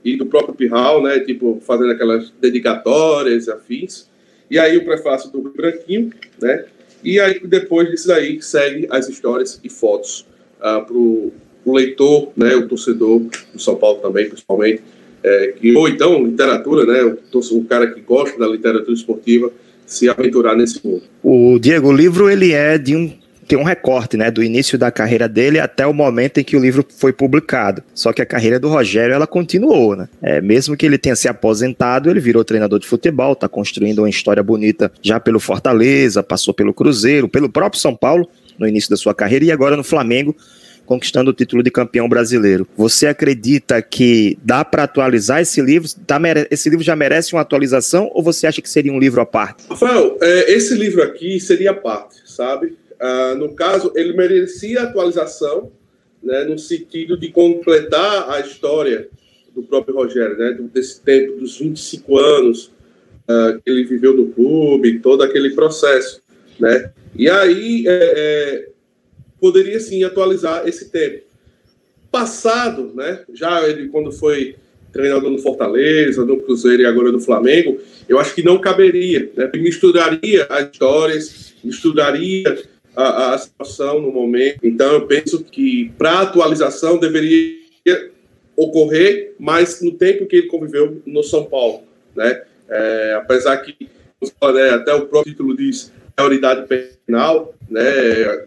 e 0.04 0.16
do 0.16 0.26
próprio 0.26 0.54
Pirral, 0.54 1.02
né, 1.02 1.20
tipo, 1.20 1.60
fazendo 1.64 1.92
aquelas 1.92 2.30
dedicatórias 2.40 3.48
afins. 3.48 4.10
E 4.50 4.58
aí 4.58 4.76
o 4.76 4.84
prefácio 4.84 5.30
do 5.30 5.40
Branquinho, 5.40 6.10
né, 6.40 6.66
e 7.02 7.20
aí, 7.20 7.40
depois 7.44 7.90
disso 7.90 8.08
daí, 8.08 8.40
segue 8.40 8.86
as 8.90 9.08
histórias 9.08 9.60
e 9.62 9.68
fotos 9.68 10.26
ah, 10.60 10.80
para 10.80 10.96
o 10.96 11.32
leitor, 11.66 12.30
né, 12.36 12.54
o 12.54 12.68
torcedor 12.68 13.20
do 13.52 13.60
São 13.60 13.76
Paulo 13.76 14.00
também, 14.00 14.28
principalmente, 14.28 14.82
é, 15.22 15.54
que, 15.60 15.74
ou 15.76 15.88
então 15.88 16.24
literatura, 16.24 16.84
né, 16.84 17.16
o 17.32 17.64
cara 17.64 17.88
que 17.90 18.00
gosta 18.00 18.38
da 18.38 18.46
literatura 18.46 18.92
esportiva, 18.92 19.52
se 19.86 20.08
aventurar 20.08 20.56
nesse 20.56 20.84
mundo. 20.84 21.02
O 21.22 21.58
Diego, 21.58 21.88
o 21.88 21.92
livro 21.92 22.30
ele 22.30 22.52
é 22.52 22.78
de 22.78 22.96
um 22.96 23.12
tem 23.46 23.58
um 23.58 23.62
recorte, 23.62 24.16
né, 24.16 24.30
do 24.30 24.42
início 24.42 24.78
da 24.78 24.90
carreira 24.90 25.28
dele 25.28 25.58
até 25.58 25.86
o 25.86 25.92
momento 25.92 26.38
em 26.38 26.44
que 26.44 26.56
o 26.56 26.60
livro 26.60 26.86
foi 26.96 27.12
publicado. 27.12 27.82
Só 27.94 28.12
que 28.12 28.22
a 28.22 28.26
carreira 28.26 28.58
do 28.58 28.68
Rogério 28.68 29.14
ela 29.14 29.26
continuou, 29.26 29.96
né? 29.96 30.08
É, 30.22 30.40
mesmo 30.40 30.76
que 30.76 30.86
ele 30.86 30.98
tenha 30.98 31.16
se 31.16 31.28
aposentado, 31.28 32.10
ele 32.10 32.20
virou 32.20 32.44
treinador 32.44 32.78
de 32.78 32.86
futebol, 32.86 33.32
está 33.32 33.48
construindo 33.48 34.00
uma 34.00 34.10
história 34.10 34.42
bonita 34.42 34.90
já 35.02 35.18
pelo 35.18 35.40
Fortaleza, 35.40 36.22
passou 36.22 36.54
pelo 36.54 36.72
Cruzeiro, 36.72 37.28
pelo 37.28 37.48
próprio 37.48 37.80
São 37.80 37.94
Paulo 37.94 38.28
no 38.58 38.66
início 38.66 38.90
da 38.90 38.96
sua 38.96 39.14
carreira 39.14 39.44
e 39.44 39.52
agora 39.52 39.76
no 39.76 39.84
Flamengo 39.84 40.36
conquistando 40.84 41.30
o 41.30 41.34
título 41.34 41.62
de 41.62 41.70
campeão 41.70 42.08
brasileiro. 42.08 42.66
Você 42.76 43.06
acredita 43.06 43.80
que 43.80 44.36
dá 44.42 44.64
para 44.64 44.82
atualizar 44.82 45.40
esse 45.40 45.60
livro? 45.62 45.88
Tá, 46.06 46.20
esse 46.50 46.68
livro 46.68 46.84
já 46.84 46.94
merece 46.94 47.32
uma 47.32 47.40
atualização 47.40 48.10
ou 48.12 48.22
você 48.22 48.46
acha 48.46 48.60
que 48.60 48.68
seria 48.68 48.92
um 48.92 48.98
livro 48.98 49.20
à 49.20 49.26
parte? 49.26 49.64
Rafael, 49.70 50.18
é, 50.20 50.52
esse 50.52 50.74
livro 50.74 51.02
aqui 51.02 51.38
seria 51.40 51.70
à 51.70 51.74
parte, 51.74 52.16
sabe? 52.26 52.76
Ah, 53.02 53.34
no 53.34 53.52
caso, 53.52 53.92
ele 53.96 54.12
merecia 54.12 54.82
atualização, 54.82 55.72
né, 56.22 56.44
no 56.44 56.56
sentido 56.56 57.18
de 57.18 57.32
completar 57.32 58.30
a 58.30 58.38
história 58.38 59.08
do 59.52 59.60
próprio 59.60 59.96
Rogério, 59.96 60.38
né, 60.38 60.56
desse 60.72 61.00
tempo 61.00 61.40
dos 61.40 61.58
25 61.58 62.16
anos 62.16 62.66
uh, 63.28 63.60
que 63.60 63.68
ele 63.68 63.82
viveu 63.82 64.14
no 64.14 64.26
clube, 64.26 65.00
todo 65.00 65.22
aquele 65.24 65.50
processo. 65.50 66.22
né? 66.60 66.92
E 67.16 67.28
aí 67.28 67.84
é, 67.88 68.12
é, 68.16 68.68
poderia 69.40 69.80
sim 69.80 70.04
atualizar 70.04 70.68
esse 70.68 70.88
tempo. 70.88 71.24
Passado, 72.08 72.92
né? 72.94 73.24
Já 73.34 73.68
ele 73.68 73.88
quando 73.88 74.12
foi 74.12 74.54
treinador 74.92 75.28
no 75.28 75.38
Fortaleza, 75.38 76.24
no 76.24 76.40
Cruzeiro 76.40 76.82
e 76.82 76.86
agora 76.86 77.10
no 77.10 77.18
Flamengo, 77.18 77.80
eu 78.08 78.18
acho 78.20 78.34
que 78.34 78.44
não 78.44 78.60
caberia, 78.60 79.28
né? 79.36 79.50
Misturaria 79.56 80.46
as 80.48 80.70
histórias, 80.70 81.54
misturaria 81.64 82.62
a, 82.96 83.34
a 83.34 83.38
situação 83.38 84.00
no 84.00 84.12
momento. 84.12 84.60
Então 84.62 84.92
eu 84.92 85.06
penso 85.06 85.42
que 85.44 85.92
para 85.96 86.20
atualização 86.20 86.98
deveria 86.98 87.62
ocorrer, 88.56 89.34
mas 89.38 89.80
no 89.80 89.92
tempo 89.92 90.26
que 90.26 90.36
ele 90.36 90.46
conviveu 90.46 91.02
no 91.06 91.22
São 91.22 91.44
Paulo, 91.44 91.82
né? 92.14 92.42
É, 92.68 93.14
apesar 93.16 93.56
que 93.58 93.88
né, 94.54 94.70
até 94.70 94.94
o 94.94 95.06
próprio 95.06 95.32
título 95.32 95.56
diz 95.56 95.92
maioridade 96.16 96.66
penal, 97.06 97.54
né, 97.68 97.82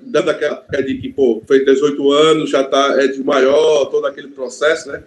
dando 0.02 0.30
aquela 0.30 0.64
de 0.86 0.98
que, 0.98 1.10
pô, 1.10 1.42
fez 1.48 1.66
18 1.66 2.12
anos, 2.12 2.50
já 2.50 2.64
tá, 2.64 2.96
é 3.02 3.08
de 3.08 3.24
maior, 3.24 3.86
todo 3.86 4.06
aquele 4.06 4.30
processo, 4.30 4.88
né, 4.88 5.04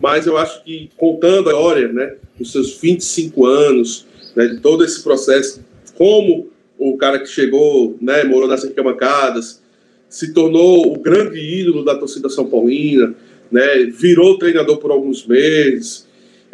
mas 0.00 0.26
eu 0.26 0.36
acho 0.36 0.62
que 0.62 0.90
contando 0.96 1.48
a 1.48 1.52
história, 1.52 1.88
né, 1.88 2.16
os 2.38 2.52
seus 2.52 2.78
25 2.78 3.46
anos, 3.46 4.06
né, 4.36 4.46
de 4.46 4.60
todo 4.60 4.84
esse 4.84 5.02
processo, 5.02 5.64
como 5.96 6.50
o 6.92 6.96
cara 6.96 7.18
que 7.18 7.26
chegou, 7.26 7.96
né, 8.00 8.24
morou 8.24 8.48
nessas 8.48 8.68
arquibancadas, 8.68 9.62
se 10.08 10.32
tornou 10.32 10.92
o 10.92 11.00
grande 11.00 11.38
ídolo 11.38 11.84
da 11.84 11.94
torcida 11.96 12.28
São 12.28 12.46
Paulina, 12.46 13.14
né, 13.50 13.84
virou 13.84 14.38
treinador 14.38 14.78
por 14.78 14.90
alguns 14.90 15.26
meses, 15.26 16.06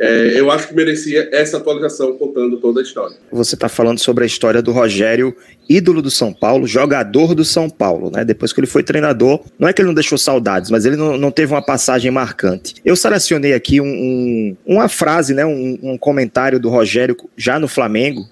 é, 0.03 0.41
eu 0.41 0.51
acho 0.51 0.69
que 0.69 0.75
merecia 0.75 1.29
essa 1.31 1.59
atualização 1.59 2.17
contando 2.17 2.57
toda 2.57 2.81
a 2.81 2.83
história. 2.83 3.15
Você 3.31 3.55
está 3.55 3.69
falando 3.69 3.99
sobre 3.99 4.25
a 4.25 4.27
história 4.27 4.63
do 4.63 4.73
Rogério, 4.73 5.37
ídolo 5.69 6.01
do 6.01 6.11
São 6.11 6.33
Paulo, 6.33 6.67
jogador 6.67 7.35
do 7.35 7.45
São 7.45 7.69
Paulo, 7.69 8.11
né? 8.11 8.25
Depois 8.25 8.51
que 8.51 8.61
ele 8.61 8.67
foi 8.67 8.83
treinador, 8.83 9.45
não 9.59 9.69
é 9.69 9.75
que 9.75 9.83
ele 9.83 9.89
não 9.89 9.95
deixou 9.95 10.17
saudades, 10.17 10.71
mas 10.71 10.87
ele 10.87 10.97
não, 10.97 11.19
não 11.19 11.31
teve 11.31 11.53
uma 11.53 11.61
passagem 11.61 12.11
marcante. 12.11 12.77
Eu 12.83 12.97
selecionei 12.97 13.53
aqui 13.53 13.79
um, 13.79 13.85
um, 13.85 14.57
uma 14.65 14.89
frase, 14.89 15.35
né? 15.35 15.45
Um, 15.45 15.79
um 15.83 15.99
comentário 15.99 16.59
do 16.59 16.71
Rogério 16.71 17.15
já 17.37 17.59
no 17.59 17.69
Flamengo, 17.69 18.27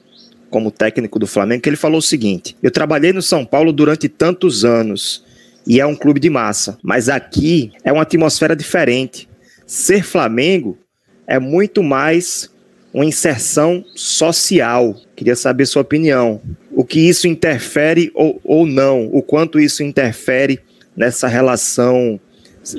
como 0.51 0.71
técnico 0.71 1.19
do 1.19 1.27
Flamengo, 1.27 1.63
que 1.63 1.69
ele 1.69 1.77
falou 1.77 1.99
o 1.99 2.03
seguinte: 2.03 2.57
Eu 2.63 2.71
trabalhei 2.71 3.13
no 3.13 3.23
São 3.23 3.45
Paulo 3.45 3.73
durante 3.73 4.09
tantos 4.09 4.65
anos 4.65 5.25
e 5.67 5.81
é 5.81 5.87
um 5.87 5.95
clube 5.95 6.19
de 6.19 6.31
massa, 6.31 6.79
mas 6.83 7.09
aqui 7.09 7.73
é 7.85 7.93
uma 7.93 8.03
atmosfera 8.03 8.57
diferente. 8.57 9.29
Ser 9.67 10.03
Flamengo 10.03 10.79
é 11.27 11.39
muito 11.39 11.83
mais 11.83 12.51
uma 12.93 13.05
inserção 13.05 13.85
social. 13.95 14.97
Queria 15.15 15.37
saber 15.37 15.67
sua 15.67 15.83
opinião. 15.83 16.41
O 16.73 16.85
que 16.85 17.01
isso 17.01 17.29
interfere 17.29 18.11
ou, 18.15 18.41
ou 18.43 18.67
não? 18.67 19.11
O 19.13 19.23
quanto 19.23 19.61
isso 19.61 19.83
interfere 19.83 20.61
nessa 20.97 21.29
relação 21.29 22.19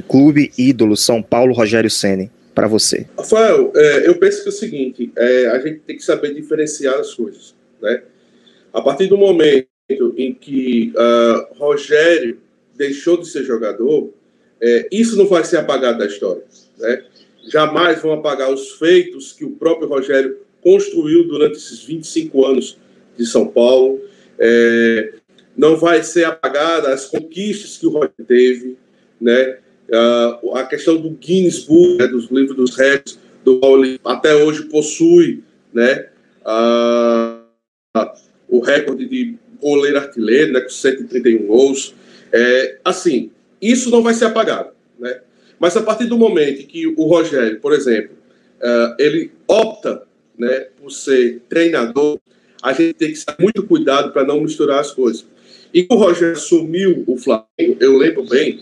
clube 0.07 0.51
ídolo 0.57 0.95
São 0.95 1.21
Paulo 1.21 1.53
Rogério 1.53 1.89
Ceni 1.89 2.31
para 2.53 2.67
você? 2.67 3.07
Rafael, 3.17 3.71
é, 3.75 4.07
eu 4.07 4.15
penso 4.15 4.41
que 4.41 4.49
é 4.49 4.51
o 4.51 4.55
seguinte: 4.55 5.11
é, 5.17 5.47
a 5.47 5.59
gente 5.59 5.79
tem 5.79 5.95
que 5.95 6.03
saber 6.03 6.33
diferenciar 6.33 6.95
as 6.99 7.13
coisas, 7.13 7.55
né? 7.81 8.03
A 8.73 8.81
partir 8.81 9.07
do 9.07 9.17
momento 9.17 9.67
em 10.17 10.33
que 10.33 10.93
uh, 10.95 11.57
Rogério 11.57 12.39
deixou 12.75 13.17
de 13.17 13.27
ser 13.27 13.43
jogador, 13.43 14.13
é, 14.61 14.87
isso 14.91 15.17
não 15.17 15.25
vai 15.25 15.43
ser 15.43 15.57
apagado 15.57 15.97
da 15.99 16.05
história, 16.05 16.43
né? 16.77 17.03
jamais 17.47 18.01
vão 18.01 18.13
apagar 18.13 18.51
os 18.51 18.71
feitos 18.73 19.33
que 19.33 19.43
o 19.43 19.51
próprio 19.51 19.87
Rogério 19.87 20.37
construiu 20.61 21.27
durante 21.27 21.57
esses 21.57 21.83
25 21.83 22.45
anos 22.45 22.77
de 23.17 23.25
São 23.25 23.47
Paulo. 23.47 23.99
É, 24.37 25.13
não 25.57 25.75
vai 25.75 26.03
ser 26.03 26.25
apagada 26.25 26.93
as 26.93 27.05
conquistas 27.05 27.77
que 27.77 27.87
o 27.87 27.89
Rogério 27.89 28.25
teve, 28.27 28.77
né? 29.19 29.57
Uh, 29.89 30.55
a 30.55 30.63
questão 30.65 30.97
do 30.97 31.09
Guinness 31.09 31.63
Book, 31.63 31.97
né, 31.97 32.07
dos 32.07 32.29
livros 32.29 32.55
dos 32.55 32.75
recordes, 32.75 33.19
do 33.43 33.59
qual 33.59 33.83
ele 33.83 33.99
até 34.05 34.35
hoje 34.35 34.65
possui, 34.65 35.43
né? 35.73 36.09
Uh, 36.41 37.38
o 38.47 38.59
recorde 38.59 39.07
de 39.07 39.35
goleiro 39.61 39.97
artilheiro, 39.97 40.53
né, 40.53 40.61
com 40.61 40.69
131 40.69 41.47
gols. 41.47 41.95
É, 42.31 42.77
assim, 42.85 43.31
isso 43.61 43.89
não 43.89 44.03
vai 44.03 44.13
ser 44.13 44.25
apagado, 44.25 44.69
né? 44.99 45.21
Mas 45.59 45.75
a 45.75 45.81
partir 45.81 46.05
do 46.05 46.17
momento 46.17 46.65
que 46.67 46.87
o 46.87 47.05
Rogério, 47.05 47.59
por 47.59 47.73
exemplo, 47.73 48.15
uh, 48.61 48.95
ele 48.97 49.31
opta 49.45 50.03
né, 50.37 50.67
por 50.79 50.89
ser 50.89 51.41
treinador, 51.49 52.17
a 52.63 52.71
gente 52.71 52.93
tem 52.93 53.11
que 53.11 53.25
ter 53.25 53.35
muito 53.39 53.63
cuidado 53.63 54.13
para 54.13 54.23
não 54.23 54.39
misturar 54.39 54.79
as 54.79 54.91
coisas. 54.91 55.25
E 55.73 55.85
o 55.89 55.95
Rogério 55.95 56.33
assumiu 56.33 57.03
o 57.05 57.17
Flamengo, 57.17 57.77
eu 57.79 57.97
lembro 57.97 58.23
bem 58.25 58.59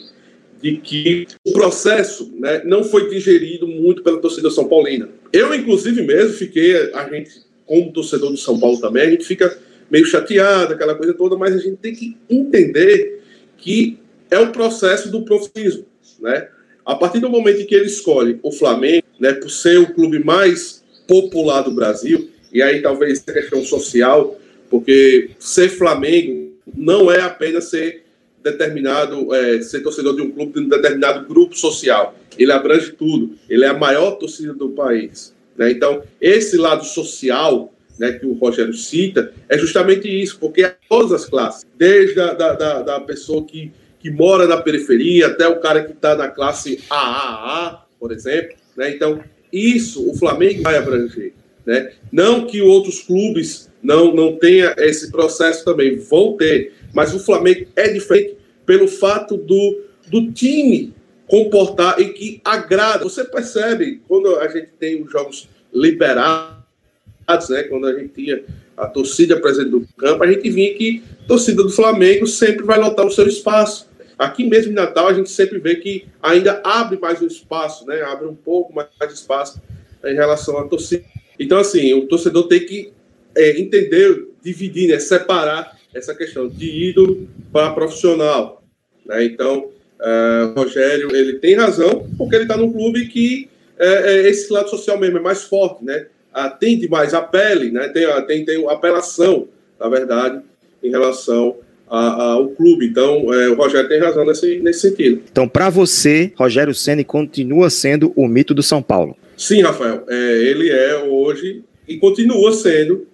de 0.59 0.77
que 0.77 1.27
o 1.45 1.53
processo 1.53 2.33
né, 2.35 2.63
não 2.65 2.83
foi 2.83 3.09
digerido 3.09 3.67
muito 3.67 4.01
pela 4.01 4.19
torcida 4.19 4.49
São 4.49 4.67
Paulina. 4.67 5.07
Eu, 5.31 5.53
inclusive, 5.53 6.01
mesmo 6.01 6.33
fiquei, 6.33 6.91
a 6.93 7.07
gente, 7.09 7.29
como 7.67 7.91
torcedor 7.91 8.31
do 8.31 8.37
São 8.37 8.59
Paulo 8.59 8.79
também, 8.79 9.03
a 9.03 9.11
gente 9.11 9.25
fica 9.25 9.55
meio 9.91 10.05
chateado, 10.05 10.73
aquela 10.73 10.95
coisa 10.95 11.13
toda, 11.13 11.37
mas 11.37 11.55
a 11.55 11.59
gente 11.59 11.77
tem 11.77 11.93
que 11.93 12.17
entender 12.29 13.21
que 13.57 13.99
é 14.31 14.39
o 14.39 14.51
processo 14.51 15.11
do 15.11 15.23
profissionalismo, 15.23 15.85
né? 16.19 16.49
A 16.85 16.95
partir 16.95 17.19
do 17.19 17.29
momento 17.29 17.61
em 17.61 17.65
que 17.65 17.75
ele 17.75 17.85
escolhe 17.85 18.39
o 18.41 18.51
Flamengo, 18.51 19.05
né, 19.19 19.33
por 19.33 19.49
ser 19.49 19.77
o 19.77 19.93
clube 19.93 20.23
mais 20.23 20.83
popular 21.05 21.61
do 21.61 21.71
Brasil, 21.71 22.29
e 22.51 22.61
aí 22.61 22.81
talvez 22.81 23.21
a 23.27 23.33
questão 23.33 23.63
social, 23.63 24.39
porque 24.69 25.31
ser 25.37 25.69
Flamengo 25.69 26.53
não 26.75 27.11
é 27.11 27.21
apenas 27.21 27.65
ser 27.65 28.05
determinado, 28.41 29.33
é, 29.33 29.61
ser 29.61 29.81
torcedor 29.81 30.15
de 30.15 30.21
um 30.21 30.31
clube 30.31 30.53
de 30.53 30.59
um 30.61 30.69
determinado 30.69 31.27
grupo 31.27 31.57
social. 31.57 32.15
Ele 32.37 32.51
abrange 32.51 32.91
tudo. 32.91 33.35
Ele 33.49 33.65
é 33.65 33.69
a 33.69 33.77
maior 33.77 34.11
torcida 34.11 34.53
do 34.53 34.69
país. 34.69 35.35
Né? 35.57 35.71
Então, 35.71 36.03
esse 36.21 36.57
lado 36.57 36.85
social 36.85 37.73
né, 37.99 38.13
que 38.13 38.25
o 38.25 38.33
Rogério 38.33 38.73
cita 38.73 39.33
é 39.49 39.57
justamente 39.57 40.07
isso, 40.07 40.37
porque 40.39 40.63
é 40.63 40.75
todas 40.87 41.11
as 41.11 41.25
classes, 41.25 41.65
desde 41.75 42.19
a 42.19 42.33
da, 42.33 42.53
da, 42.53 42.81
da 42.81 42.99
pessoa 42.99 43.43
que 43.43 43.71
que 43.99 44.11
mora 44.11 44.47
na 44.47 44.57
periferia, 44.57 45.27
até 45.27 45.47
o 45.47 45.59
cara 45.59 45.83
que 45.83 45.91
está 45.91 46.15
na 46.15 46.29
classe 46.29 46.83
AAA, 46.89 47.85
por 47.99 48.11
exemplo. 48.11 48.55
Né? 48.75 48.91
Então, 48.91 49.21
isso 49.51 50.09
o 50.09 50.15
Flamengo 50.15 50.63
vai 50.63 50.77
abranger. 50.77 51.33
Né? 51.65 51.91
Não 52.11 52.45
que 52.45 52.61
outros 52.61 53.01
clubes 53.01 53.69
não, 53.81 54.13
não 54.13 54.37
tenha 54.37 54.73
esse 54.77 55.11
processo 55.11 55.65
também, 55.65 55.97
vão 55.97 56.37
ter, 56.37 56.73
mas 56.93 57.13
o 57.13 57.19
Flamengo 57.19 57.67
é 57.75 57.89
diferente 57.89 58.37
pelo 58.65 58.87
fato 58.87 59.35
do, 59.35 59.81
do 60.07 60.31
time 60.31 60.93
comportar 61.27 61.99
e 61.99 62.09
que 62.09 62.41
agrada. 62.43 63.03
Você 63.03 63.23
percebe 63.23 64.01
quando 64.07 64.35
a 64.37 64.47
gente 64.47 64.69
tem 64.79 65.01
os 65.01 65.11
jogos 65.11 65.47
liberados, 65.73 67.49
né? 67.49 67.63
quando 67.63 67.87
a 67.87 67.93
gente 67.93 68.13
tinha 68.13 68.43
a 68.75 68.87
torcida 68.87 69.39
presente 69.39 69.69
do 69.69 69.87
campo, 69.97 70.23
a 70.23 70.31
gente 70.31 70.49
via 70.49 70.73
que 70.75 71.03
a 71.23 71.27
torcida 71.27 71.63
do 71.63 71.69
Flamengo 71.69 72.25
sempre 72.27 72.63
vai 72.65 72.79
lotar 72.79 73.05
o 73.05 73.11
seu 73.11 73.27
espaço. 73.27 73.87
Aqui 74.17 74.43
mesmo 74.45 74.71
em 74.71 74.75
Natal, 74.75 75.07
a 75.07 75.13
gente 75.13 75.29
sempre 75.29 75.59
vê 75.59 75.75
que 75.75 76.07
ainda 76.21 76.61
abre 76.63 76.97
mais 76.99 77.21
o 77.21 77.27
espaço, 77.27 77.85
né? 77.85 78.01
Abre 78.01 78.27
um 78.27 78.35
pouco 78.35 78.73
mais 78.73 78.89
de 78.99 79.13
espaço 79.13 79.61
em 80.03 80.15
relação 80.15 80.57
à 80.57 80.67
torcida. 80.67 81.03
Então, 81.39 81.59
assim, 81.59 81.93
o 81.93 82.07
torcedor 82.07 82.47
tem 82.47 82.65
que 82.65 82.91
é, 83.35 83.59
entender, 83.59 84.27
dividir, 84.41 84.89
né? 84.89 84.99
separar 84.99 85.77
essa 85.93 86.15
questão 86.15 86.47
de 86.47 86.89
ídolo 86.89 87.27
para 87.51 87.71
profissional. 87.73 88.63
Né? 89.05 89.25
Então, 89.25 89.69
uh, 89.99 90.53
Rogério, 90.59 91.15
ele 91.15 91.33
tem 91.33 91.55
razão, 91.55 92.07
porque 92.17 92.35
ele 92.35 92.43
está 92.43 92.57
num 92.57 92.71
clube 92.71 93.07
que 93.07 93.49
é, 93.77 94.13
é, 94.13 94.29
esse 94.29 94.51
lado 94.51 94.69
social 94.69 94.99
mesmo 94.99 95.17
é 95.17 95.21
mais 95.21 95.43
forte, 95.43 95.83
né? 95.83 96.07
Atende 96.33 96.87
mais 96.89 97.13
a 97.13 97.21
pele, 97.21 97.71
né? 97.71 97.87
Tem, 97.89 98.05
tem, 98.25 98.45
tem 98.45 98.69
apelação, 98.69 99.47
na 99.79 99.87
verdade, 99.87 100.41
em 100.83 100.89
relação 100.89 101.55
ao 101.87 102.49
clube. 102.49 102.85
Então, 102.85 103.33
é, 103.33 103.49
o 103.49 103.55
Rogério 103.55 103.87
tem 103.87 103.99
razão 103.99 104.25
nesse, 104.25 104.59
nesse 104.59 104.81
sentido. 104.81 105.21
Então, 105.31 105.47
para 105.47 105.69
você, 105.69 106.31
Rogério 106.35 106.73
Ceni 106.73 107.03
continua 107.03 107.69
sendo 107.69 108.11
o 108.15 108.27
mito 108.27 108.53
do 108.53 108.61
São 108.61 108.81
Paulo? 108.81 109.15
Sim, 109.37 109.61
Rafael. 109.61 110.03
É, 110.09 110.15
ele 110.43 110.69
é 110.69 110.97
hoje 111.03 111.63
e 111.87 111.97
continua 111.97 112.51
sendo 112.51 113.07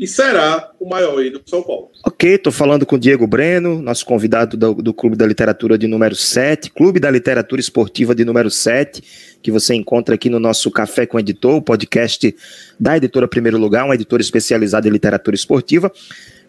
e 0.00 0.06
será 0.06 0.70
o 0.80 0.88
maior 0.88 1.22
ídolo 1.22 1.44
do 1.44 1.50
São 1.50 1.62
Paulo. 1.62 1.90
Ok, 2.04 2.34
estou 2.34 2.52
falando 2.52 2.86
com 2.86 2.96
o 2.96 2.98
Diego 2.98 3.26
Breno, 3.26 3.82
nosso 3.82 4.04
convidado 4.06 4.56
do, 4.56 4.74
do, 4.74 4.94
Clube 4.94 5.14
da 5.14 5.26
Literatura 5.26 5.76
de 5.76 5.86
número 5.86 6.16
7, 6.16 6.70
Clube 6.70 6.98
da 6.98 7.10
Literatura 7.10 7.60
Esportiva 7.60 8.14
de 8.14 8.24
número 8.24 8.50
7, 8.50 9.02
que 9.42 9.50
você 9.50 9.74
encontra 9.74 10.14
aqui 10.14 10.30
no 10.30 10.40
nosso 10.40 10.70
Café 10.70 11.04
com 11.04 11.18
o 11.18 11.20
Editor, 11.20 11.56
o 11.56 11.62
podcast 11.62 12.34
da 12.78 12.96
editora 12.96 13.28
Primeiro 13.28 13.58
Lugar, 13.58 13.84
uma 13.84 13.94
editora 13.94 14.22
especializada 14.22 14.88
em 14.88 14.90
literatura 14.90 15.36
esportiva 15.36 15.92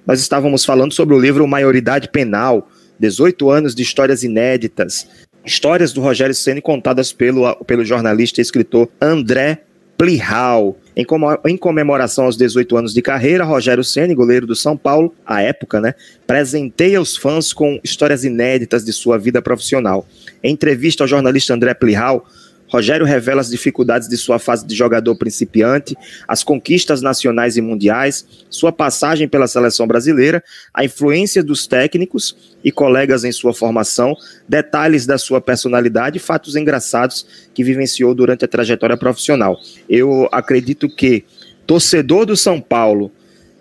nós 0.05 0.19
estávamos 0.19 0.65
falando 0.65 0.93
sobre 0.93 1.13
o 1.13 1.19
livro 1.19 1.47
Maioridade 1.47 2.09
Penal, 2.09 2.69
18 2.99 3.49
anos 3.49 3.75
de 3.75 3.83
histórias 3.83 4.23
inéditas, 4.23 5.07
histórias 5.45 5.93
do 5.93 6.01
Rogério 6.01 6.33
Ceni 6.33 6.61
contadas 6.61 7.11
pelo, 7.11 7.55
pelo 7.65 7.85
jornalista 7.85 8.41
e 8.41 8.43
escritor 8.43 8.89
André 8.99 9.63
Plihal. 10.01 10.75
Em, 10.97 11.05
em 11.45 11.55
comemoração 11.55 12.25
aos 12.25 12.35
18 12.35 12.75
anos 12.75 12.91
de 12.91 13.03
carreira, 13.03 13.43
Rogério 13.43 13.83
Ceni, 13.83 14.15
goleiro 14.15 14.47
do 14.47 14.55
São 14.55 14.75
Paulo, 14.75 15.13
à 15.23 15.43
época, 15.43 15.79
né, 15.79 15.93
presenteia 16.25 16.99
os 16.99 17.15
fãs 17.15 17.53
com 17.53 17.79
histórias 17.83 18.23
inéditas 18.23 18.83
de 18.83 18.91
sua 18.91 19.19
vida 19.19 19.43
profissional. 19.43 20.03
Em 20.43 20.53
entrevista 20.53 21.03
ao 21.03 21.07
jornalista 21.07 21.53
André 21.53 21.75
Plihal, 21.75 22.25
Rogério 22.71 23.05
revela 23.05 23.41
as 23.41 23.49
dificuldades 23.49 24.07
de 24.07 24.15
sua 24.15 24.39
fase 24.39 24.65
de 24.65 24.73
jogador 24.73 25.15
principiante, 25.15 25.95
as 26.27 26.41
conquistas 26.41 27.01
nacionais 27.01 27.57
e 27.57 27.61
mundiais, 27.61 28.25
sua 28.49 28.71
passagem 28.71 29.27
pela 29.27 29.47
seleção 29.47 29.85
brasileira, 29.85 30.41
a 30.73 30.85
influência 30.85 31.43
dos 31.43 31.67
técnicos 31.67 32.35
e 32.63 32.71
colegas 32.71 33.25
em 33.25 33.31
sua 33.31 33.53
formação, 33.53 34.15
detalhes 34.47 35.05
da 35.05 35.17
sua 35.17 35.41
personalidade 35.41 36.17
e 36.17 36.21
fatos 36.21 36.55
engraçados 36.55 37.25
que 37.53 37.63
vivenciou 37.63 38.15
durante 38.15 38.45
a 38.45 38.47
trajetória 38.47 38.95
profissional. 38.95 39.59
Eu 39.89 40.29
acredito 40.31 40.87
que 40.87 41.25
torcedor 41.67 42.25
do 42.25 42.37
São 42.37 42.61
Paulo 42.61 43.11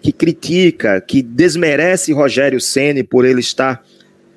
que 0.01 0.13
critica, 0.13 1.01
que 1.01 1.21
desmerece 1.21 2.13
Rogério 2.13 2.61
Ceni 2.61 3.03
por 3.03 3.25
ele 3.25 3.41
estar 3.41 3.85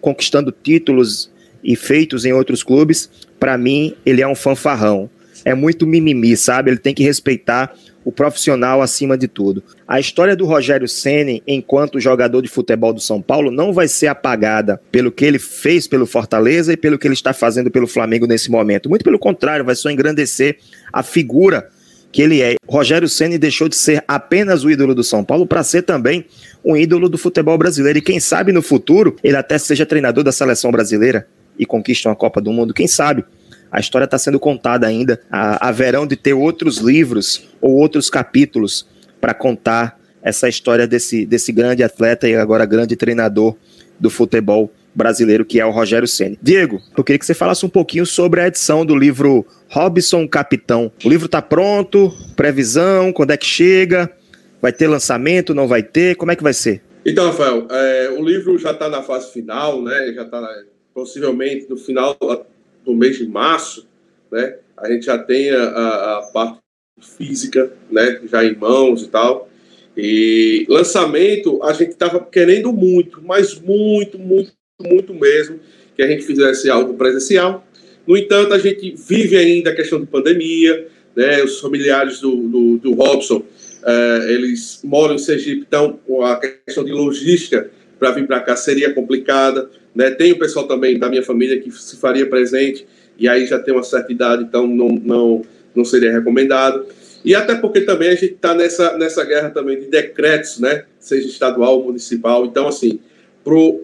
conquistando 0.02 0.52
títulos 0.52 1.32
e 1.64 1.76
feitos 1.76 2.26
em 2.26 2.34
outros 2.34 2.62
clubes, 2.62 3.10
para 3.44 3.58
mim, 3.58 3.94
ele 4.06 4.22
é 4.22 4.28
um 4.28 4.36
fanfarrão. 4.36 5.10
É 5.44 5.54
muito 5.54 5.86
mimimi, 5.86 6.38
sabe? 6.38 6.72
Ele 6.72 6.78
tem 6.78 6.94
que 6.94 7.04
respeitar 7.04 7.76
o 8.06 8.10
profissional 8.10 8.82
acima 8.82 9.18
de 9.18 9.28
tudo. 9.28 9.62
A 9.86 10.00
história 10.00 10.34
do 10.34 10.46
Rogério 10.46 10.88
Ceni 10.88 11.44
enquanto 11.46 12.00
jogador 12.00 12.42
de 12.42 12.48
futebol 12.48 12.94
do 12.94 13.02
São 13.02 13.22
Paulo 13.22 13.52
não 13.52 13.74
vai 13.74 13.90
ser 13.90 14.08
apagada 14.08 14.80
pelo 14.90 15.12
que 15.12 15.26
ele 15.26 15.40
fez 15.40 15.90
pelo 15.90 16.06
Fortaleza 16.06 16.72
e 16.72 16.78
pelo 16.78 16.98
que 16.98 17.06
ele 17.06 17.16
está 17.16 17.34
fazendo 17.34 17.70
pelo 17.70 17.86
Flamengo 17.86 18.26
nesse 18.26 18.50
momento. 18.50 18.88
Muito 18.88 19.04
pelo 19.04 19.20
contrário, 19.20 19.66
vai 19.66 19.76
só 19.76 19.90
engrandecer 19.90 20.60
a 20.94 21.04
figura 21.04 21.68
que 22.14 22.22
ele 22.22 22.42
é. 22.42 22.56
Rogério 22.66 23.10
Ceni 23.10 23.38
deixou 23.38 23.68
de 23.68 23.76
ser 23.76 24.06
apenas 24.08 24.64
o 24.64 24.72
ídolo 24.72 24.96
do 24.96 25.04
São 25.04 25.22
Paulo 25.22 25.46
para 25.46 25.64
ser 25.64 25.82
também 25.82 26.24
um 26.64 26.78
ídolo 26.78 27.10
do 27.10 27.18
futebol 27.18 27.58
brasileiro 27.58 28.00
e 28.00 28.02
quem 28.02 28.22
sabe 28.22 28.54
no 28.54 28.62
futuro 28.62 29.18
ele 29.22 29.36
até 29.36 29.58
seja 29.58 29.86
treinador 29.86 30.24
da 30.24 30.32
seleção 30.32 30.72
brasileira 30.72 31.28
e 31.58 31.66
conquistam 31.66 32.12
a 32.12 32.16
Copa 32.16 32.42
do 32.42 32.52
Mundo, 32.52 32.74
quem 32.74 32.88
sabe? 32.88 33.24
A 33.72 33.80
história 33.80 34.06
está 34.06 34.18
sendo 34.18 34.40
contada 34.40 34.86
ainda. 34.86 35.20
haverão 35.32 36.06
de 36.06 36.16
ter 36.16 36.34
outros 36.34 36.78
livros 36.78 37.48
ou 37.60 37.74
outros 37.74 38.10
capítulos 38.10 38.88
para 39.20 39.34
contar 39.34 40.00
essa 40.22 40.48
história 40.48 40.88
desse, 40.88 41.26
desse 41.26 41.52
grande 41.52 41.84
atleta 41.84 42.28
e 42.28 42.36
agora 42.36 42.66
grande 42.66 42.96
treinador 42.96 43.56
do 44.00 44.10
futebol 44.10 44.72
brasileiro, 44.96 45.44
que 45.44 45.60
é 45.60 45.66
o 45.66 45.72
Rogério 45.72 46.08
Ceni. 46.08 46.38
Diego, 46.42 46.80
eu 46.96 47.04
queria 47.04 47.18
que 47.18 47.26
você 47.26 47.34
falasse 47.34 47.66
um 47.66 47.70
pouquinho 47.70 48.06
sobre 48.06 48.42
a 48.42 48.48
edição 48.48 48.86
do 48.86 48.96
livro 48.96 49.46
Robson 49.70 50.28
Capitão. 50.28 50.92
O 51.04 51.10
livro 51.10 51.26
está 51.26 51.42
pronto? 51.42 52.16
Previsão? 52.36 53.12
Quando 53.12 53.32
é 53.32 53.38
que 53.38 53.46
chega? 53.46 54.12
Vai 54.62 54.72
ter 54.72 54.88
lançamento? 54.88 55.54
Não 55.54 55.68
vai 55.68 55.82
ter? 55.84 56.16
Como 56.16 56.32
é 56.32 56.36
que 56.36 56.44
vai 56.44 56.54
ser? 56.54 56.82
Então, 57.06 57.26
Rafael, 57.26 57.68
é, 57.70 58.10
o 58.18 58.24
livro 58.24 58.58
já 58.58 58.72
está 58.72 58.88
na 58.88 59.02
fase 59.02 59.32
final, 59.34 59.82
né? 59.82 60.14
Já 60.16 60.24
está 60.24 60.40
possivelmente 60.94 61.68
no 61.70 61.78
final 61.78 62.18
do 62.86 62.94
mês 62.94 63.18
de 63.18 63.28
março, 63.28 63.88
né, 64.32 64.58
a 64.78 64.92
gente 64.92 65.06
já 65.06 65.18
tem 65.18 65.52
a, 65.52 65.64
a 65.64 66.30
parte 66.34 66.60
física, 67.02 67.72
né, 67.92 68.22
já 68.30 68.44
em 68.44 68.56
mãos 68.56 69.04
e 69.04 69.08
tal. 69.08 69.50
E 69.96 70.66
lançamento, 70.68 71.62
a 71.64 71.72
gente 71.74 71.92
estava 71.92 72.20
querendo 72.20 72.74
muito, 72.74 73.22
mas 73.22 73.60
muito, 73.60 74.18
muito, 74.18 74.52
muito 74.82 75.14
mesmo, 75.14 75.60
que 75.96 76.02
a 76.02 76.08
gente 76.08 76.24
fizesse 76.24 76.70
algo 76.70 76.96
presencial. 76.96 77.66
No 78.06 78.18
entanto, 78.18 78.54
a 78.54 78.60
gente 78.60 78.96
vive 78.98 79.38
ainda 79.38 79.70
a 79.70 79.76
questão 79.76 80.00
de 80.00 80.08
pandemia, 80.08 80.88
né, 81.16 81.44
os 81.44 81.60
familiares 81.60 82.20
do, 82.20 82.36
do, 82.48 82.78
do 82.80 82.94
Robson, 82.94 83.44
eh, 83.86 84.34
eles 84.34 84.80
moram 84.84 85.16
em 85.16 85.20
Sergipe, 85.20 85.66
então 85.68 86.00
a 86.24 86.38
questão 86.38 86.84
de 86.86 86.92
logística 86.92 87.70
para 88.00 88.12
vir 88.12 88.28
para 88.28 88.40
cá 88.40 88.56
seria 88.56 88.94
complicada. 88.94 89.70
Né? 89.94 90.12
Tem 90.12 90.32
o 90.32 90.40
pessoal 90.40 90.68
também 90.68 90.98
da 90.98 91.10
minha 91.10 91.24
família 91.24 91.60
que 91.60 91.72
se 91.72 91.98
faria 91.98 92.26
presente, 92.26 92.86
e 93.18 93.28
aí 93.28 93.46
já 93.46 93.60
tem 93.60 93.74
uma 93.74 93.84
certa 93.84 94.12
idade, 94.12 94.44
então 94.44 94.66
não, 94.68 94.90
não, 94.90 95.42
não 95.76 95.86
seria 95.86 96.12
recomendado. 96.12 96.86
E 97.24 97.34
até 97.34 97.56
porque 97.56 97.82
também 97.82 98.10
a 98.10 98.16
gente 98.16 98.34
está 98.34 98.54
nessa, 98.54 98.98
nessa 98.98 99.24
guerra 99.24 99.50
também 99.50 99.80
de 99.80 99.86
decretos, 99.86 100.60
né? 100.60 100.86
seja 101.00 101.28
estadual 101.28 101.78
ou 101.78 101.86
municipal. 101.86 102.46
Então, 102.46 102.68
assim, 102.68 103.00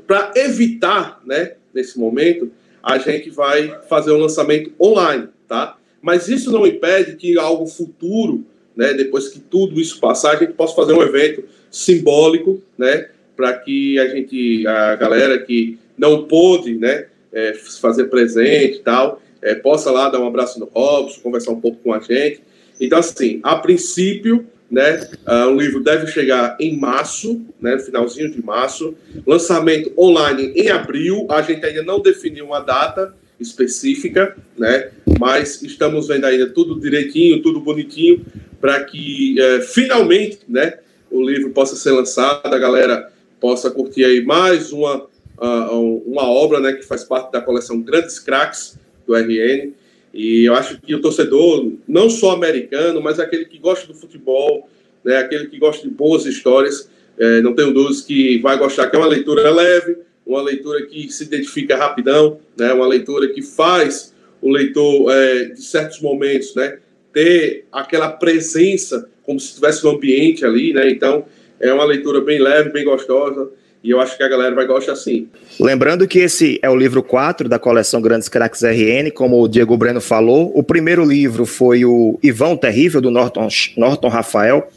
para 0.07 0.31
evitar, 0.35 1.21
né, 1.25 1.53
nesse 1.73 1.99
momento, 1.99 2.51
a 2.81 2.97
gente 2.97 3.29
vai 3.29 3.77
fazer 3.87 4.11
um 4.11 4.17
lançamento 4.17 4.71
online, 4.79 5.27
tá? 5.47 5.77
Mas 6.01 6.29
isso 6.29 6.51
não 6.51 6.65
impede 6.65 7.15
que 7.17 7.37
algo 7.37 7.65
futuro, 7.67 8.45
né, 8.75 8.93
depois 8.93 9.27
que 9.27 9.39
tudo 9.39 9.79
isso 9.79 9.99
passar, 9.99 10.31
a 10.31 10.35
gente 10.37 10.53
possa 10.53 10.75
fazer 10.75 10.93
um 10.93 11.01
evento 11.01 11.43
simbólico, 11.69 12.61
né, 12.77 13.09
para 13.39 13.53
que 13.53 13.97
a 13.97 14.09
gente, 14.09 14.67
a 14.67 14.97
galera 14.97 15.39
que 15.39 15.79
não 15.97 16.25
pôde 16.25 16.75
né, 16.75 17.05
é, 17.31 17.53
fazer 17.53 18.09
presente 18.09 18.79
e 18.79 18.81
tal, 18.81 19.21
é, 19.41 19.55
possa 19.55 19.89
lá 19.89 20.09
dar 20.09 20.19
um 20.19 20.27
abraço 20.27 20.59
no 20.59 20.65
Robson, 20.65 21.21
conversar 21.21 21.51
um 21.51 21.61
pouco 21.61 21.77
com 21.77 21.93
a 21.93 22.01
gente. 22.01 22.41
Então, 22.81 22.99
assim, 22.99 23.39
a 23.41 23.55
princípio, 23.55 24.45
né, 24.69 25.07
uh, 25.25 25.47
o 25.47 25.57
livro 25.57 25.81
deve 25.81 26.07
chegar 26.07 26.57
em 26.59 26.77
março, 26.77 27.41
né, 27.61 27.79
finalzinho 27.79 28.29
de 28.29 28.43
março, 28.43 28.93
lançamento 29.25 29.93
online 29.97 30.51
em 30.53 30.67
abril, 30.67 31.25
a 31.29 31.41
gente 31.41 31.65
ainda 31.65 31.81
não 31.81 32.01
definiu 32.01 32.47
uma 32.47 32.59
data 32.59 33.15
específica, 33.39 34.35
né, 34.57 34.89
mas 35.17 35.61
estamos 35.61 36.09
vendo 36.09 36.25
ainda 36.25 36.49
tudo 36.49 36.77
direitinho, 36.77 37.41
tudo 37.41 37.61
bonitinho, 37.61 38.25
para 38.59 38.83
que 38.83 39.37
uh, 39.39 39.61
finalmente, 39.61 40.39
né, 40.45 40.73
o 41.09 41.23
livro 41.23 41.51
possa 41.51 41.77
ser 41.77 41.91
lançado, 41.91 42.53
a 42.53 42.59
galera 42.59 43.09
possa 43.39 43.71
curtir 43.71 44.03
aí 44.03 44.23
mais 44.23 44.71
uma 44.71 45.07
uh, 45.39 46.03
uma 46.05 46.29
obra 46.29 46.59
né, 46.59 46.73
que 46.73 46.83
faz 46.83 47.03
parte 47.03 47.31
da 47.31 47.41
coleção 47.41 47.81
Grandes 47.81 48.19
Cracks 48.19 48.77
do 49.07 49.15
RN. 49.15 49.71
E 50.13 50.45
eu 50.45 50.55
acho 50.55 50.79
que 50.81 50.93
o 50.93 51.01
torcedor, 51.01 51.71
não 51.87 52.09
só 52.09 52.31
americano, 52.31 53.01
mas 53.01 53.19
aquele 53.19 53.45
que 53.45 53.57
gosta 53.57 53.87
do 53.87 53.93
futebol, 53.93 54.67
né, 55.03 55.17
aquele 55.17 55.47
que 55.47 55.57
gosta 55.57 55.87
de 55.87 55.93
boas 55.93 56.25
histórias, 56.25 56.89
é, 57.17 57.41
não 57.41 57.53
tenho 57.53 57.73
dúvidas 57.73 58.01
que 58.01 58.39
vai 58.39 58.57
gostar, 58.57 58.87
que 58.87 58.95
é 58.95 58.99
uma 58.99 59.07
leitura 59.07 59.49
leve, 59.51 59.97
uma 60.25 60.41
leitura 60.41 60.85
que 60.85 61.11
se 61.11 61.23
identifica 61.23 61.77
rapidão, 61.77 62.39
né, 62.57 62.73
uma 62.73 62.87
leitura 62.87 63.29
que 63.29 63.41
faz 63.41 64.13
o 64.41 64.49
leitor, 64.49 65.11
é, 65.11 65.45
de 65.45 65.61
certos 65.61 66.01
momentos, 66.01 66.55
né, 66.55 66.79
ter 67.13 67.65
aquela 67.71 68.11
presença 68.11 69.09
como 69.23 69.39
se 69.39 69.47
estivesse 69.49 69.83
no 69.83 69.91
ambiente 69.91 70.43
ali, 70.43 70.73
né, 70.73 70.89
então 70.89 71.25
é 71.59 71.73
uma 71.73 71.83
leitura 71.83 72.21
bem 72.21 72.39
leve, 72.39 72.69
bem 72.69 72.85
gostosa, 72.85 73.49
e 73.83 73.91
eu 73.91 73.99
acho 73.99 74.17
que 74.17 74.23
a 74.23 74.27
galera 74.27 74.53
vai 74.53 74.65
gostar 74.65 74.95
sim. 74.95 75.27
Lembrando 75.59 76.07
que 76.07 76.19
esse 76.19 76.59
é 76.61 76.69
o 76.69 76.75
livro 76.75 77.01
4 77.01 77.47
da 77.47 77.57
coleção 77.57 78.01
Grandes 78.01 78.27
Cracks 78.27 78.61
RN, 78.61 79.11
como 79.13 79.41
o 79.41 79.47
Diego 79.47 79.77
Breno 79.77 80.01
falou. 80.01 80.51
O 80.53 80.61
primeiro 80.63 81.05
livro 81.05 81.45
foi 81.45 81.85
o 81.85 82.19
Ivão 82.21 82.57
Terrível, 82.57 82.99
do 82.99 83.09
Norton, 83.09 83.47
Norton 83.77 84.09
Rafael. 84.09 84.69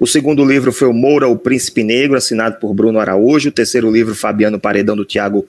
O 0.00 0.06
segundo 0.06 0.44
livro 0.44 0.72
foi 0.72 0.88
o 0.88 0.92
Moura, 0.92 1.28
o 1.28 1.36
Príncipe 1.36 1.82
Negro, 1.82 2.16
assinado 2.16 2.58
por 2.58 2.72
Bruno 2.72 2.98
Araújo. 2.98 3.48
O 3.48 3.52
terceiro 3.52 3.90
livro, 3.90 4.14
Fabiano 4.14 4.58
Paredão, 4.58 4.96
do 4.96 5.04
Tiago 5.04 5.44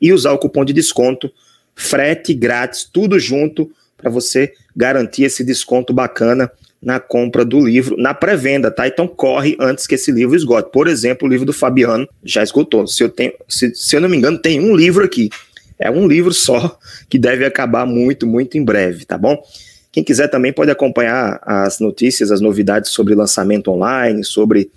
e 0.02 0.12
usar 0.12 0.32
o 0.32 0.40
cupom 0.40 0.66
de 0.66 0.74
desconto 0.74 1.32
frete 1.76 2.34
grátis, 2.34 2.90
tudo 2.92 3.20
junto, 3.20 3.72
para 3.96 4.10
você 4.10 4.52
garantir 4.76 5.26
esse 5.26 5.44
desconto 5.44 5.94
bacana 5.94 6.52
na 6.82 7.00
compra 7.00 7.44
do 7.44 7.60
livro, 7.60 7.98
na 7.98 8.14
pré-venda, 8.14 8.72
tá? 8.72 8.88
Então 8.88 9.08
corre 9.08 9.58
antes 9.60 9.86
que 9.86 9.96
esse 9.96 10.12
livro 10.12 10.36
esgote. 10.36 10.72
Por 10.72 10.88
exemplo, 10.88 11.28
o 11.28 11.32
livro 11.32 11.46
do 11.46 11.54
Fabiano 11.54 12.08
já 12.24 12.42
esgotou. 12.42 12.88
Se 12.88 13.04
eu, 13.04 13.10
tenho, 13.10 13.34
se, 13.48 13.74
se 13.76 13.96
eu 13.96 14.02
não 14.02 14.08
me 14.08 14.18
engano, 14.18 14.38
tem 14.38 14.60
um 14.60 14.76
livro 14.76 15.04
aqui. 15.04 15.30
É 15.78 15.90
um 15.92 16.08
livro 16.08 16.34
só 16.34 16.78
que 17.10 17.18
deve 17.18 17.46
acabar 17.46 17.86
muito, 17.86 18.26
muito 18.26 18.58
em 18.58 18.64
breve, 18.64 19.06
tá 19.06 19.18
bom? 19.18 19.42
Quem 19.92 20.04
quiser 20.04 20.28
também 20.28 20.54
pode 20.54 20.72
acompanhar 20.72 21.40
as 21.42 21.80
notícias, 21.80 22.32
as 22.32 22.42
novidades 22.42 22.92
sobre 22.92 23.16
lançamento 23.16 23.72
online, 23.72 24.24
sobre 24.24 24.70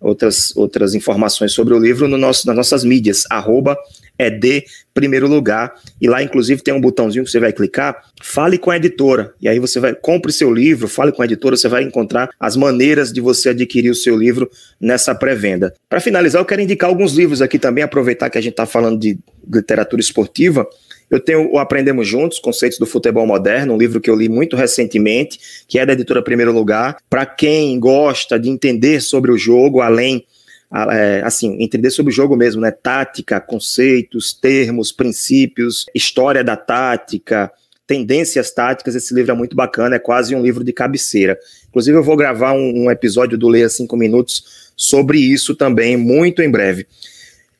outras, 0.00 0.56
outras 0.56 0.94
informações 0.94 1.52
sobre 1.52 1.74
o 1.74 1.78
livro 1.78 2.08
no 2.08 2.16
nosso, 2.16 2.46
nas 2.46 2.56
nossas 2.56 2.84
mídias, 2.84 3.24
arroba 3.28 3.76
é 4.20 4.30
de 4.30 4.64
primeiro 4.92 5.26
lugar. 5.26 5.74
E 6.00 6.08
lá, 6.08 6.22
inclusive, 6.22 6.62
tem 6.62 6.74
um 6.74 6.80
botãozinho 6.80 7.24
que 7.24 7.30
você 7.30 7.40
vai 7.40 7.52
clicar, 7.52 7.96
fale 8.22 8.58
com 8.58 8.70
a 8.70 8.76
editora. 8.76 9.32
E 9.40 9.48
aí 9.48 9.58
você 9.58 9.80
vai, 9.80 9.94
compre 9.94 10.30
seu 10.30 10.52
livro, 10.52 10.86
fale 10.88 11.10
com 11.10 11.22
a 11.22 11.24
editora, 11.24 11.56
você 11.56 11.68
vai 11.68 11.82
encontrar 11.82 12.30
as 12.38 12.56
maneiras 12.56 13.12
de 13.12 13.20
você 13.20 13.48
adquirir 13.48 13.90
o 13.90 13.94
seu 13.94 14.16
livro 14.16 14.50
nessa 14.80 15.14
pré-venda. 15.14 15.74
Para 15.88 16.00
finalizar, 16.00 16.40
eu 16.40 16.44
quero 16.44 16.60
indicar 16.60 16.90
alguns 16.90 17.14
livros 17.14 17.40
aqui 17.40 17.58
também, 17.58 17.82
aproveitar 17.82 18.28
que 18.28 18.36
a 18.36 18.40
gente 18.40 18.52
está 18.52 18.66
falando 18.66 19.00
de 19.00 19.18
literatura 19.52 20.00
esportiva. 20.00 20.66
Eu 21.10 21.18
tenho 21.18 21.50
o 21.50 21.58
Aprendemos 21.58 22.06
Juntos, 22.06 22.38
Conceitos 22.38 22.78
do 22.78 22.86
Futebol 22.86 23.26
Moderno, 23.26 23.74
um 23.74 23.78
livro 23.78 24.00
que 24.00 24.08
eu 24.08 24.14
li 24.14 24.28
muito 24.28 24.54
recentemente, 24.54 25.64
que 25.66 25.78
é 25.78 25.84
da 25.84 25.92
editora 25.92 26.22
Primeiro 26.22 26.52
Lugar. 26.52 26.98
Para 27.08 27.26
quem 27.26 27.80
gosta 27.80 28.38
de 28.38 28.48
entender 28.48 29.00
sobre 29.00 29.32
o 29.32 29.38
jogo, 29.38 29.80
além 29.80 30.24
é, 30.72 31.22
assim, 31.24 31.56
entender 31.60 31.90
sobre 31.90 32.12
o 32.12 32.14
jogo 32.14 32.36
mesmo, 32.36 32.60
né? 32.60 32.70
Tática, 32.70 33.40
conceitos, 33.40 34.32
termos, 34.32 34.92
princípios, 34.92 35.86
história 35.94 36.44
da 36.44 36.56
tática, 36.56 37.50
tendências 37.86 38.52
táticas. 38.52 38.94
Esse 38.94 39.12
livro 39.12 39.32
é 39.32 39.34
muito 39.34 39.56
bacana, 39.56 39.96
é 39.96 39.98
quase 39.98 40.34
um 40.34 40.42
livro 40.42 40.62
de 40.62 40.72
cabeceira. 40.72 41.36
Inclusive, 41.68 41.98
eu 41.98 42.04
vou 42.04 42.16
gravar 42.16 42.52
um, 42.52 42.84
um 42.84 42.90
episódio 42.90 43.36
do 43.36 43.48
Leia 43.48 43.68
5 43.68 43.96
Minutos 43.96 44.72
sobre 44.76 45.18
isso 45.18 45.54
também, 45.56 45.96
muito 45.96 46.40
em 46.40 46.50
breve. 46.50 46.86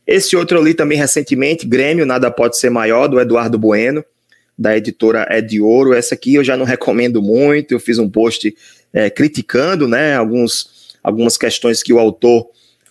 Esse 0.07 0.37
outro 0.37 0.59
eu 0.59 0.62
li 0.62 0.75
também 0.75 0.96
recentemente, 0.96 1.66
Grêmio, 1.66 2.07
Nada 2.07 2.31
Pode 2.31 2.59
Ser 2.59 2.70
Maior, 2.70 3.09
do 3.09 3.20
Eduardo 3.20 3.59
Bueno, 3.59 4.05
da 4.57 4.77
editora 4.77 5.27
É 5.29 5.40
de 5.40 5.61
Ouro. 5.61 5.94
Essa 5.94 6.14
aqui 6.14 6.35
eu 6.35 6.44
já 6.44 6.57
não 6.57 6.64
recomendo 6.66 7.20
muito, 7.20 7.73
eu 7.73 7.81
fiz 7.81 7.99
um 7.99 8.09
post 8.09 8.55
é, 8.92 9.11
criticando 9.11 9.88
né, 9.88 10.14
alguns, 10.14 10.96
algumas 11.03 11.37
questões 11.37 11.83
que 11.83 11.92
o 11.92 11.99
autor 11.99 12.49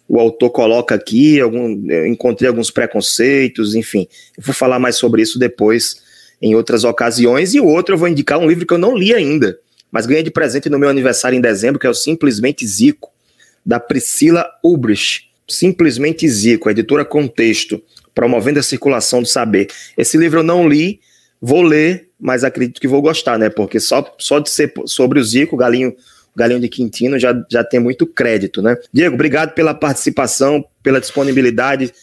o 0.10 0.20
autor 0.20 0.50
coloca 0.50 0.96
aqui, 0.96 1.40
algum, 1.40 1.70
encontrei 2.08 2.50
alguns 2.50 2.72
preconceitos, 2.72 3.76
enfim. 3.76 4.08
Eu 4.36 4.44
vou 4.44 4.56
falar 4.56 4.80
mais 4.80 4.96
sobre 4.96 5.22
isso 5.22 5.38
depois, 5.38 6.02
em 6.42 6.56
outras 6.56 6.84
ocasiões. 6.84 7.54
E 7.54 7.60
o 7.60 7.68
outro 7.68 7.94
eu 7.94 8.00
vou 8.00 8.08
indicar 8.08 8.40
um 8.40 8.48
livro 8.48 8.66
que 8.66 8.74
eu 8.74 8.80
não 8.80 8.98
li 8.98 9.14
ainda, 9.14 9.60
mas 9.92 10.08
ganhei 10.08 10.24
de 10.24 10.32
presente 10.32 10.68
no 10.68 10.80
meu 10.80 10.90
aniversário 10.90 11.38
em 11.38 11.42
dezembro, 11.42 11.80
que 11.80 11.86
é 11.86 11.90
o 11.90 11.94
Simplesmente 11.94 12.66
Zico, 12.66 13.12
da 13.64 13.80
Priscila 13.80 14.50
Ubrich. 14.64 15.30
Simplesmente 15.48 16.28
Zico, 16.28 16.72
editora 16.72 17.06
Contexto, 17.06 17.80
promovendo 18.16 18.60
a 18.60 18.64
circulação 18.64 19.22
do 19.22 19.28
saber. 19.28 19.68
Esse 19.96 20.18
livro 20.18 20.40
eu 20.40 20.44
não 20.44 20.68
li, 20.68 21.00
vou 21.40 21.62
ler, 21.62 22.10
mas 22.20 22.44
acredito 22.44 22.82
que 22.82 22.88
vou 22.88 23.02
gostar, 23.02 23.38
né? 23.38 23.50
Porque 23.50 23.80
só, 23.80 24.16
só 24.18 24.40
de 24.40 24.50
ser 24.50 24.74
sobre 24.86 25.20
o 25.20 25.24
Zico, 25.24 25.56
o 25.56 25.60
Galinho, 25.60 25.96
Galinho 26.36 26.60
de 26.60 26.70
Quintino 26.70 27.18
já, 27.20 27.34
já 27.50 27.64
tem 27.64 27.80
muito 27.80 28.06
crédito, 28.06 28.62
né? 28.62 28.78
Diego, 28.92 29.16
obrigado 29.16 29.54
pela 29.54 29.74
participação, 29.74 30.64
pela 30.82 31.00
disponibilidade 31.00 31.94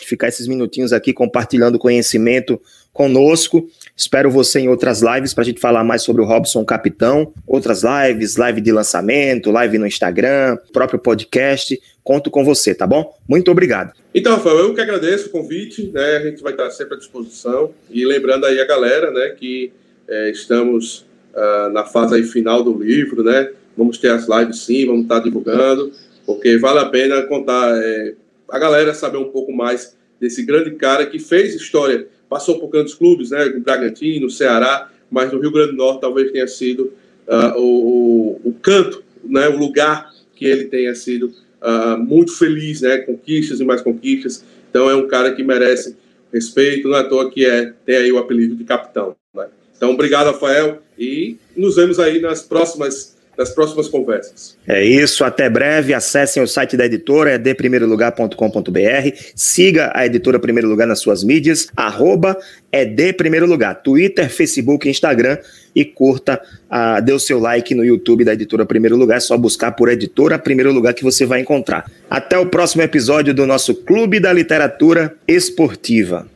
de 0.00 0.06
ficar 0.06 0.28
esses 0.28 0.46
minutinhos 0.46 0.92
aqui 0.92 1.12
compartilhando 1.12 1.78
conhecimento 1.78 2.60
conosco. 2.92 3.68
Espero 3.94 4.30
você 4.30 4.60
em 4.60 4.68
outras 4.68 5.02
lives 5.02 5.34
para 5.34 5.42
a 5.42 5.44
gente 5.44 5.60
falar 5.60 5.84
mais 5.84 6.02
sobre 6.02 6.22
o 6.22 6.24
Robson 6.24 6.64
Capitão, 6.64 7.32
outras 7.46 7.82
lives, 7.82 8.36
live 8.36 8.60
de 8.60 8.72
lançamento, 8.72 9.50
live 9.50 9.78
no 9.78 9.86
Instagram, 9.86 10.56
próprio 10.72 10.98
podcast. 10.98 11.78
Conto 12.02 12.30
com 12.30 12.44
você, 12.44 12.74
tá 12.74 12.86
bom? 12.86 13.14
Muito 13.28 13.50
obrigado. 13.50 13.92
Então, 14.14 14.36
Rafael, 14.36 14.58
eu 14.58 14.74
que 14.74 14.80
agradeço 14.80 15.28
o 15.28 15.30
convite, 15.30 15.90
né? 15.92 16.16
A 16.16 16.22
gente 16.22 16.42
vai 16.42 16.52
estar 16.52 16.70
sempre 16.70 16.94
à 16.94 16.98
disposição. 16.98 17.72
E 17.90 18.06
lembrando 18.06 18.46
aí 18.46 18.60
a 18.60 18.66
galera, 18.66 19.10
né, 19.10 19.30
que 19.30 19.72
é, 20.08 20.30
estamos 20.30 21.04
uh, 21.34 21.68
na 21.72 21.84
fase 21.84 22.22
final 22.22 22.62
do 22.62 22.82
livro, 22.82 23.22
né? 23.22 23.50
Vamos 23.76 23.98
ter 23.98 24.10
as 24.10 24.26
lives 24.28 24.60
sim, 24.60 24.86
vamos 24.86 25.02
estar 25.02 25.20
divulgando, 25.20 25.92
porque 26.24 26.56
vale 26.58 26.78
a 26.78 26.86
pena 26.86 27.22
contar, 27.22 27.76
é, 27.76 28.14
a 28.48 28.58
galera 28.58 28.94
saber 28.94 29.18
um 29.18 29.28
pouco 29.28 29.52
mais 29.52 29.96
desse 30.20 30.42
grande 30.42 30.72
cara 30.72 31.06
que 31.06 31.18
fez 31.18 31.54
história 31.54 32.08
passou 32.28 32.58
por 32.58 32.68
grandes 32.68 32.94
clubes, 32.94 33.30
né, 33.30 33.44
o 33.46 33.60
Bragantino, 33.60 34.26
o 34.26 34.30
Ceará, 34.30 34.90
mas 35.10 35.32
no 35.32 35.40
Rio 35.40 35.52
Grande 35.52 35.72
do 35.72 35.76
Norte 35.76 36.00
talvez 36.00 36.32
tenha 36.32 36.46
sido 36.48 36.92
uh, 37.26 37.58
o, 37.60 38.40
o, 38.44 38.52
canto, 38.60 39.02
né, 39.24 39.48
o 39.48 39.56
lugar 39.56 40.12
que 40.34 40.44
ele 40.44 40.64
tenha 40.64 40.94
sido 40.94 41.32
uh, 41.62 41.96
muito 41.96 42.36
feliz, 42.36 42.80
né, 42.80 42.98
conquistas 42.98 43.60
e 43.60 43.64
mais 43.64 43.80
conquistas. 43.80 44.44
Então 44.70 44.90
é 44.90 44.94
um 44.94 45.06
cara 45.06 45.32
que 45.32 45.42
merece 45.42 45.96
respeito, 46.32 46.88
não 46.88 46.96
é 46.96 47.00
à 47.00 47.04
toa 47.04 47.30
que 47.30 47.46
é, 47.46 47.72
tem 47.84 47.96
aí 47.96 48.12
o 48.12 48.18
apelido 48.18 48.54
de 48.56 48.64
capitão. 48.64 49.16
Né? 49.32 49.46
Então 49.76 49.92
obrigado, 49.92 50.26
Rafael, 50.26 50.82
e 50.98 51.36
nos 51.56 51.76
vemos 51.76 51.98
aí 51.98 52.20
nas 52.20 52.42
próximas 52.42 53.15
das 53.36 53.50
próximas 53.50 53.88
conversas. 53.88 54.56
É 54.66 54.84
isso, 54.84 55.24
até 55.24 55.48
breve. 55.50 55.92
Acessem 55.92 56.42
o 56.42 56.46
site 56.46 56.76
da 56.76 56.86
editora, 56.86 57.32
é 57.32 57.38
deprimeirolugar.com.br. 57.38 59.16
Siga 59.34 59.92
a 59.94 60.06
editora 60.06 60.38
Primeiro 60.38 60.68
Lugar 60.68 60.86
nas 60.86 61.00
suas 61.00 61.22
mídias, 61.22 61.68
arroba 61.76 62.36
é 62.72 62.84
de 62.84 63.12
Primeiro 63.12 63.46
Lugar, 63.46 63.74
Twitter, 63.82 64.28
Facebook, 64.28 64.88
Instagram 64.88 65.38
e 65.74 65.84
curta, 65.84 66.40
uh, 66.70 67.02
dê 67.02 67.12
o 67.12 67.18
seu 67.18 67.38
like 67.38 67.74
no 67.74 67.84
YouTube 67.84 68.24
da 68.24 68.32
editora 68.32 68.66
Primeiro 68.66 68.96
Lugar. 68.96 69.16
É 69.16 69.20
só 69.20 69.36
buscar 69.36 69.72
por 69.72 69.88
editora 69.88 70.38
Primeiro 70.38 70.72
Lugar 70.72 70.94
que 70.94 71.04
você 71.04 71.24
vai 71.24 71.40
encontrar. 71.40 71.90
Até 72.08 72.38
o 72.38 72.46
próximo 72.46 72.82
episódio 72.82 73.32
do 73.34 73.46
nosso 73.46 73.74
Clube 73.74 74.20
da 74.20 74.32
Literatura 74.32 75.14
Esportiva. 75.26 76.35